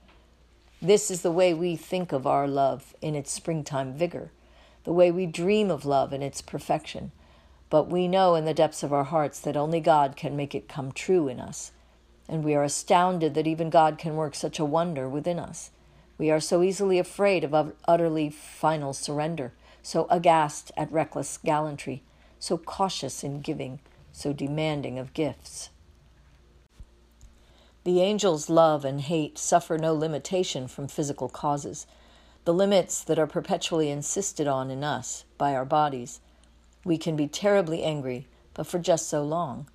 This 0.81 1.09
is 1.09 1.21
the 1.23 1.31
way 1.31 1.53
we 1.53 1.75
think 1.75 2.11
of 2.11 2.27
our 2.27 2.47
love 2.47 2.93
in 3.01 3.15
its 3.15 3.31
springtime 3.31 3.93
vigor, 3.93 4.31
the 4.83 4.93
way 4.93 5.11
we 5.11 5.25
dream 5.25 5.71
of 5.71 5.85
love 5.85 6.13
in 6.13 6.21
its 6.21 6.41
perfection. 6.41 7.11
But 7.69 7.89
we 7.89 8.07
know 8.07 8.35
in 8.35 8.45
the 8.45 8.53
depths 8.53 8.83
of 8.83 8.93
our 8.93 9.03
hearts 9.03 9.39
that 9.41 9.57
only 9.57 9.79
God 9.79 10.15
can 10.15 10.37
make 10.37 10.55
it 10.55 10.69
come 10.69 10.91
true 10.91 11.27
in 11.27 11.39
us. 11.39 11.71
And 12.29 12.43
we 12.43 12.55
are 12.55 12.63
astounded 12.63 13.33
that 13.33 13.47
even 13.47 13.69
God 13.69 13.97
can 13.97 14.15
work 14.15 14.35
such 14.35 14.59
a 14.59 14.65
wonder 14.65 15.09
within 15.09 15.39
us. 15.39 15.71
We 16.17 16.31
are 16.31 16.39
so 16.39 16.63
easily 16.63 16.99
afraid 16.99 17.43
of 17.43 17.73
utterly 17.87 18.29
final 18.29 18.93
surrender, 18.93 19.53
so 19.81 20.07
aghast 20.09 20.71
at 20.77 20.91
reckless 20.91 21.37
gallantry, 21.37 22.03
so 22.39 22.57
cautious 22.57 23.23
in 23.23 23.41
giving, 23.41 23.79
so 24.11 24.33
demanding 24.33 24.97
of 24.97 25.13
gifts. 25.13 25.69
The 27.83 28.01
angels' 28.01 28.49
love 28.49 28.83
and 28.83 28.99
hate 28.99 29.37
suffer 29.37 29.77
no 29.77 29.93
limitation 29.93 30.67
from 30.67 30.87
physical 30.87 31.29
causes, 31.29 31.87
the 32.43 32.53
limits 32.53 33.03
that 33.03 33.19
are 33.19 33.27
perpetually 33.27 33.89
insisted 33.89 34.47
on 34.47 34.69
in 34.71 34.83
us 34.83 35.23
by 35.37 35.55
our 35.55 35.65
bodies. 35.65 36.19
We 36.83 36.97
can 36.97 37.15
be 37.15 37.27
terribly 37.27 37.83
angry, 37.83 38.27
but 38.53 38.67
for 38.67 38.79
just 38.79 39.07
so 39.07 39.23
long. 39.23 39.69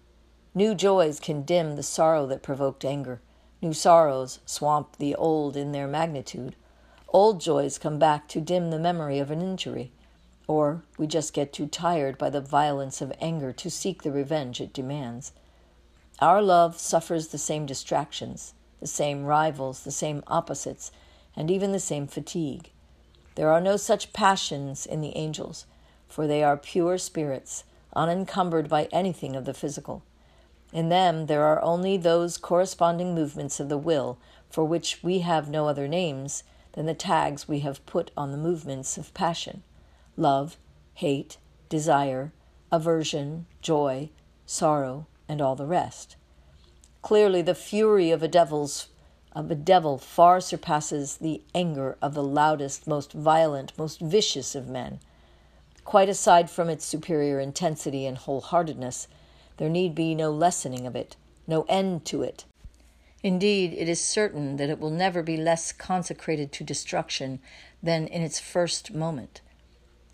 New 0.54 0.74
joys 0.74 1.20
can 1.20 1.42
dim 1.42 1.76
the 1.76 1.82
sorrow 1.82 2.26
that 2.26 2.42
provoked 2.42 2.84
anger. 2.84 3.20
New 3.62 3.72
sorrows 3.72 4.40
swamp 4.44 4.96
the 4.98 5.14
old 5.14 5.56
in 5.56 5.72
their 5.72 5.86
magnitude. 5.86 6.56
Old 7.08 7.40
joys 7.40 7.78
come 7.78 7.98
back 7.98 8.28
to 8.28 8.40
dim 8.40 8.70
the 8.70 8.78
memory 8.78 9.18
of 9.18 9.30
an 9.30 9.40
injury. 9.40 9.92
Or 10.48 10.82
we 10.98 11.06
just 11.06 11.32
get 11.32 11.52
too 11.52 11.66
tired 11.66 12.18
by 12.18 12.28
the 12.28 12.40
violence 12.40 13.00
of 13.00 13.12
anger 13.20 13.52
to 13.52 13.70
seek 13.70 14.02
the 14.02 14.10
revenge 14.10 14.60
it 14.60 14.72
demands. 14.72 15.32
Our 16.18 16.42
love 16.42 16.78
suffers 16.78 17.28
the 17.28 17.38
same 17.38 17.64
distractions, 17.64 18.54
the 18.80 18.86
same 18.86 19.24
rivals, 19.24 19.84
the 19.84 19.92
same 19.92 20.22
opposites, 20.26 20.90
and 21.36 21.50
even 21.50 21.72
the 21.72 21.80
same 21.80 22.06
fatigue. 22.06 22.70
There 23.36 23.50
are 23.50 23.60
no 23.60 23.76
such 23.76 24.12
passions 24.12 24.84
in 24.84 25.00
the 25.00 25.16
angels, 25.16 25.66
for 26.08 26.26
they 26.26 26.42
are 26.42 26.56
pure 26.56 26.98
spirits, 26.98 27.64
unencumbered 27.94 28.68
by 28.68 28.88
anything 28.92 29.36
of 29.36 29.44
the 29.44 29.54
physical. 29.54 30.02
In 30.72 30.88
them 30.88 31.26
there 31.26 31.44
are 31.44 31.62
only 31.62 31.96
those 31.96 32.36
corresponding 32.36 33.14
movements 33.14 33.60
of 33.60 33.68
the 33.68 33.78
will 33.78 34.18
for 34.50 34.64
which 34.64 35.02
we 35.02 35.20
have 35.20 35.48
no 35.48 35.68
other 35.68 35.86
names 35.86 36.42
than 36.72 36.86
the 36.86 36.94
tags 36.94 37.46
we 37.46 37.60
have 37.60 37.84
put 37.86 38.10
on 38.16 38.32
the 38.32 38.38
movements 38.38 38.98
of 38.98 39.14
passion 39.14 39.62
love, 40.16 40.56
hate, 40.94 41.38
desire, 41.68 42.32
aversion, 42.70 43.46
joy, 43.60 44.10
sorrow, 44.46 45.06
and 45.28 45.40
all 45.40 45.56
the 45.56 45.66
rest. 45.66 46.16
Clearly, 47.02 47.42
the 47.42 47.54
fury 47.54 48.10
of 48.10 48.22
a 48.22 48.28
devil's 48.28 48.88
of 49.34 49.50
a 49.50 49.54
devil 49.54 49.96
far 49.96 50.40
surpasses 50.40 51.16
the 51.16 51.42
anger 51.54 51.96
of 52.02 52.12
the 52.12 52.22
loudest, 52.22 52.86
most 52.86 53.12
violent, 53.12 53.72
most 53.78 53.98
vicious 53.98 54.54
of 54.54 54.68
men. 54.68 55.00
Quite 55.84 56.10
aside 56.10 56.50
from 56.50 56.68
its 56.68 56.84
superior 56.84 57.40
intensity 57.40 58.04
and 58.04 58.18
wholeheartedness, 58.18 59.06
there 59.56 59.70
need 59.70 59.94
be 59.94 60.14
no 60.14 60.30
lessening 60.30 60.86
of 60.86 60.94
it, 60.94 61.16
no 61.46 61.64
end 61.68 62.04
to 62.04 62.22
it. 62.22 62.44
Indeed, 63.22 63.72
it 63.72 63.88
is 63.88 64.00
certain 64.00 64.56
that 64.56 64.68
it 64.68 64.78
will 64.78 64.90
never 64.90 65.22
be 65.22 65.36
less 65.36 65.72
consecrated 65.72 66.52
to 66.52 66.64
destruction 66.64 67.40
than 67.82 68.06
in 68.08 68.22
its 68.22 68.38
first 68.38 68.92
moment. 68.92 69.40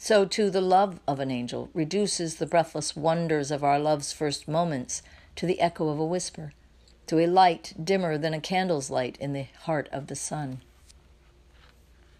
So, 0.00 0.24
too, 0.24 0.48
the 0.48 0.60
love 0.60 1.00
of 1.08 1.18
an 1.18 1.32
angel 1.32 1.70
reduces 1.74 2.36
the 2.36 2.46
breathless 2.46 2.94
wonders 2.94 3.50
of 3.50 3.64
our 3.64 3.80
love's 3.80 4.12
first 4.12 4.46
moments 4.46 5.02
to 5.34 5.44
the 5.44 5.60
echo 5.60 5.88
of 5.88 5.98
a 5.98 6.06
whisper, 6.06 6.52
to 7.08 7.18
a 7.18 7.26
light 7.26 7.74
dimmer 7.82 8.16
than 8.16 8.32
a 8.32 8.40
candle's 8.40 8.90
light 8.90 9.16
in 9.18 9.32
the 9.32 9.46
heart 9.62 9.88
of 9.90 10.06
the 10.06 10.14
sun. 10.14 10.60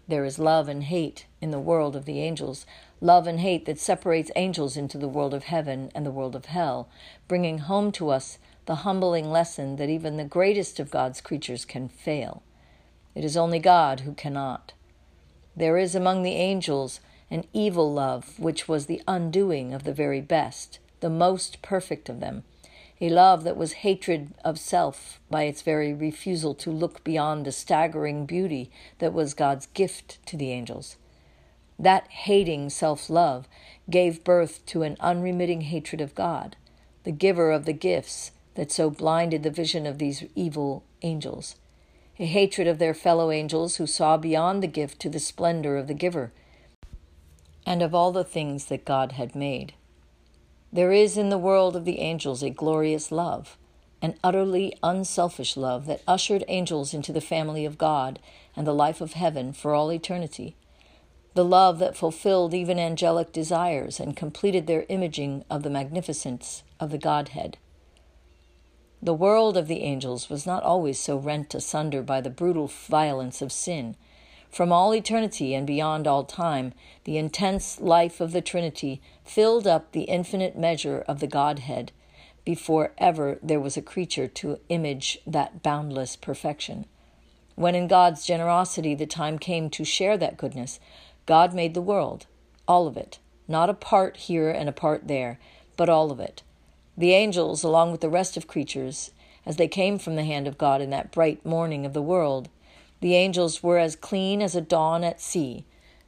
There 0.09 0.25
is 0.25 0.39
love 0.39 0.67
and 0.67 0.83
hate 0.83 1.25
in 1.39 1.51
the 1.51 1.59
world 1.59 1.95
of 1.95 2.03
the 2.03 2.19
angels, 2.19 2.65
love 2.99 3.27
and 3.27 3.39
hate 3.39 3.65
that 3.65 3.79
separates 3.79 4.31
angels 4.35 4.75
into 4.75 4.97
the 4.97 5.07
world 5.07 5.33
of 5.33 5.43
heaven 5.43 5.89
and 5.95 6.05
the 6.05 6.11
world 6.11 6.35
of 6.35 6.45
hell, 6.45 6.89
bringing 7.29 7.59
home 7.59 7.93
to 7.93 8.09
us 8.09 8.39
the 8.65 8.83
humbling 8.83 9.31
lesson 9.31 9.77
that 9.77 9.89
even 9.89 10.17
the 10.17 10.25
greatest 10.25 10.81
of 10.81 10.91
God's 10.91 11.21
creatures 11.21 11.63
can 11.63 11.87
fail. 11.87 12.43
It 13.15 13.23
is 13.23 13.37
only 13.37 13.59
God 13.59 14.01
who 14.01 14.13
cannot. 14.13 14.73
There 15.55 15.77
is 15.77 15.95
among 15.95 16.23
the 16.23 16.35
angels 16.35 16.99
an 17.31 17.45
evil 17.53 17.91
love 17.93 18.39
which 18.39 18.67
was 18.67 18.85
the 18.85 19.01
undoing 19.07 19.73
of 19.73 19.83
the 19.83 19.93
very 19.93 20.21
best, 20.21 20.79
the 20.99 21.09
most 21.09 21.61
perfect 21.61 22.09
of 22.09 22.19
them, 22.19 22.43
a 23.01 23.09
love 23.09 23.43
that 23.43 23.55
was 23.55 23.73
hatred 23.73 24.33
of 24.43 24.59
self 24.59 25.19
by 25.29 25.43
its 25.43 25.61
very 25.61 25.93
refusal 25.93 26.53
to 26.53 26.71
look 26.71 27.03
beyond 27.03 27.45
the 27.45 27.51
staggering 27.51 28.25
beauty 28.25 28.69
that 28.97 29.13
was 29.13 29.33
God's 29.33 29.67
gift 29.67 30.25
to 30.25 30.35
the 30.35 30.51
angels. 30.51 30.97
That 31.77 32.07
hating 32.09 32.71
self 32.71 33.09
love 33.09 33.47
gave 33.89 34.23
birth 34.23 34.65
to 34.67 34.83
an 34.83 34.97
unremitting 34.99 35.61
hatred 35.61 36.01
of 36.01 36.15
God, 36.15 36.57
the 37.03 37.11
giver 37.11 37.51
of 37.51 37.65
the 37.65 37.73
gifts 37.73 38.31
that 38.55 38.71
so 38.71 38.89
blinded 38.89 39.43
the 39.43 39.49
vision 39.49 39.85
of 39.85 39.97
these 39.97 40.25
evil 40.35 40.83
angels, 41.01 41.55
a 42.17 42.25
hatred 42.25 42.67
of 42.67 42.79
their 42.79 42.93
fellow 42.93 43.31
angels 43.31 43.77
who 43.77 43.87
saw 43.87 44.17
beyond 44.17 44.61
the 44.61 44.67
gift 44.67 44.99
to 44.99 45.09
the 45.09 45.19
splendor 45.19 45.77
of 45.77 45.87
the 45.87 45.93
giver 45.93 46.33
and 47.69 47.83
of 47.83 47.93
all 47.93 48.11
the 48.11 48.23
things 48.23 48.65
that 48.65 48.83
God 48.83 49.11
had 49.11 49.35
made. 49.35 49.73
There 50.73 50.91
is 50.91 51.17
in 51.17 51.29
the 51.29 51.37
world 51.37 51.75
of 51.75 51.85
the 51.85 51.99
angels 51.99 52.41
a 52.41 52.49
glorious 52.49 53.11
love, 53.11 53.59
an 54.01 54.15
utterly 54.23 54.75
unselfish 54.81 55.55
love 55.55 55.85
that 55.85 56.01
ushered 56.07 56.43
angels 56.47 56.95
into 56.95 57.13
the 57.13 57.21
family 57.21 57.65
of 57.65 57.77
God 57.77 58.17
and 58.55 58.65
the 58.65 58.73
life 58.73 59.01
of 59.01 59.13
heaven 59.13 59.53
for 59.53 59.75
all 59.75 59.91
eternity, 59.91 60.55
the 61.35 61.45
love 61.45 61.77
that 61.77 61.95
fulfilled 61.95 62.55
even 62.55 62.79
angelic 62.79 63.31
desires 63.31 63.99
and 63.99 64.17
completed 64.17 64.65
their 64.65 64.85
imaging 64.89 65.45
of 65.47 65.61
the 65.61 65.69
magnificence 65.69 66.63
of 66.79 66.89
the 66.89 66.97
Godhead. 66.97 67.59
The 68.99 69.13
world 69.13 69.55
of 69.55 69.67
the 69.67 69.83
angels 69.83 70.27
was 70.27 70.47
not 70.47 70.63
always 70.63 70.99
so 70.99 71.17
rent 71.17 71.53
asunder 71.53 72.01
by 72.01 72.19
the 72.19 72.31
brutal 72.31 72.65
violence 72.65 73.43
of 73.43 73.51
sin 73.51 73.95
from 74.49 74.71
all 74.71 74.93
eternity 74.93 75.53
and 75.53 75.67
beyond 75.67 76.07
all 76.07 76.23
time, 76.23 76.73
the 77.03 77.17
intense 77.17 77.79
life 77.79 78.19
of 78.19 78.31
the 78.31 78.41
Trinity 78.41 79.01
filled 79.23 79.67
up 79.67 79.91
the 79.91 80.03
infinite 80.03 80.57
measure 80.57 81.03
of 81.07 81.19
the 81.19 81.27
Godhead 81.27 81.91
before 82.45 82.93
ever 82.97 83.37
there 83.43 83.59
was 83.59 83.77
a 83.77 83.81
creature 83.81 84.27
to 84.27 84.59
image 84.69 85.19
that 85.27 85.61
boundless 85.61 86.15
perfection. 86.15 86.85
When 87.55 87.75
in 87.75 87.87
God's 87.87 88.25
generosity 88.25 88.95
the 88.95 89.05
time 89.05 89.37
came 89.37 89.69
to 89.69 89.83
share 89.83 90.17
that 90.17 90.37
goodness, 90.37 90.79
God 91.25 91.53
made 91.53 91.73
the 91.75 91.81
world, 91.81 92.25
all 92.67 92.87
of 92.87 92.97
it, 92.97 93.19
not 93.47 93.69
a 93.69 93.73
part 93.75 94.17
here 94.17 94.49
and 94.49 94.67
a 94.67 94.71
part 94.73 95.07
there, 95.07 95.37
but 95.77 95.89
all 95.89 96.11
of 96.11 96.19
it. 96.19 96.41
The 96.97 97.13
angels, 97.13 97.63
along 97.63 97.91
with 97.91 98.01
the 98.01 98.09
rest 98.09 98.35
of 98.35 98.47
creatures, 98.47 99.11
as 99.45 99.57
they 99.57 99.67
came 99.67 99.99
from 99.99 100.15
the 100.15 100.23
hand 100.23 100.47
of 100.47 100.57
God 100.57 100.81
in 100.81 100.89
that 100.89 101.11
bright 101.11 101.45
morning 101.45 101.85
of 101.85 101.93
the 101.93 102.01
world, 102.01 102.49
the 103.01 103.15
angels 103.15 103.63
were 103.63 103.77
as 103.77 103.95
clean 103.95 104.41
as 104.41 104.55
a 104.55 104.61
dawn 104.61 105.03
at 105.03 105.21
sea. 105.21 105.65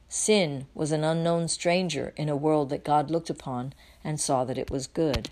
Sin 0.08 0.66
was 0.74 0.92
an 0.92 1.04
unknown 1.04 1.48
stranger 1.48 2.12
in 2.16 2.28
a 2.28 2.36
world 2.36 2.68
that 2.68 2.84
God 2.84 3.10
looked 3.10 3.30
upon 3.30 3.72
and 4.04 4.20
saw 4.20 4.44
that 4.44 4.58
it 4.58 4.70
was 4.70 4.86
good. 4.86 5.30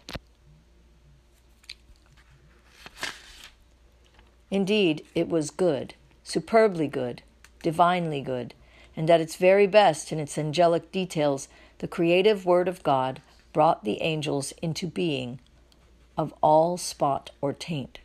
Indeed, 4.50 5.04
it 5.14 5.28
was 5.28 5.50
good, 5.50 5.94
superbly 6.24 6.88
good, 6.88 7.22
divinely 7.62 8.20
good, 8.20 8.54
and 8.96 9.08
at 9.08 9.20
its 9.20 9.36
very 9.36 9.66
best 9.66 10.10
in 10.12 10.18
its 10.18 10.36
angelic 10.36 10.90
details, 10.90 11.48
the 11.78 11.86
creative 11.86 12.44
Word 12.44 12.66
of 12.66 12.82
God 12.82 13.22
brought 13.52 13.84
the 13.84 14.00
angels 14.02 14.52
into 14.62 14.86
being 14.86 15.40
of 16.16 16.34
all 16.42 16.76
spot 16.76 17.30
or 17.40 17.52
taint. 17.52 18.00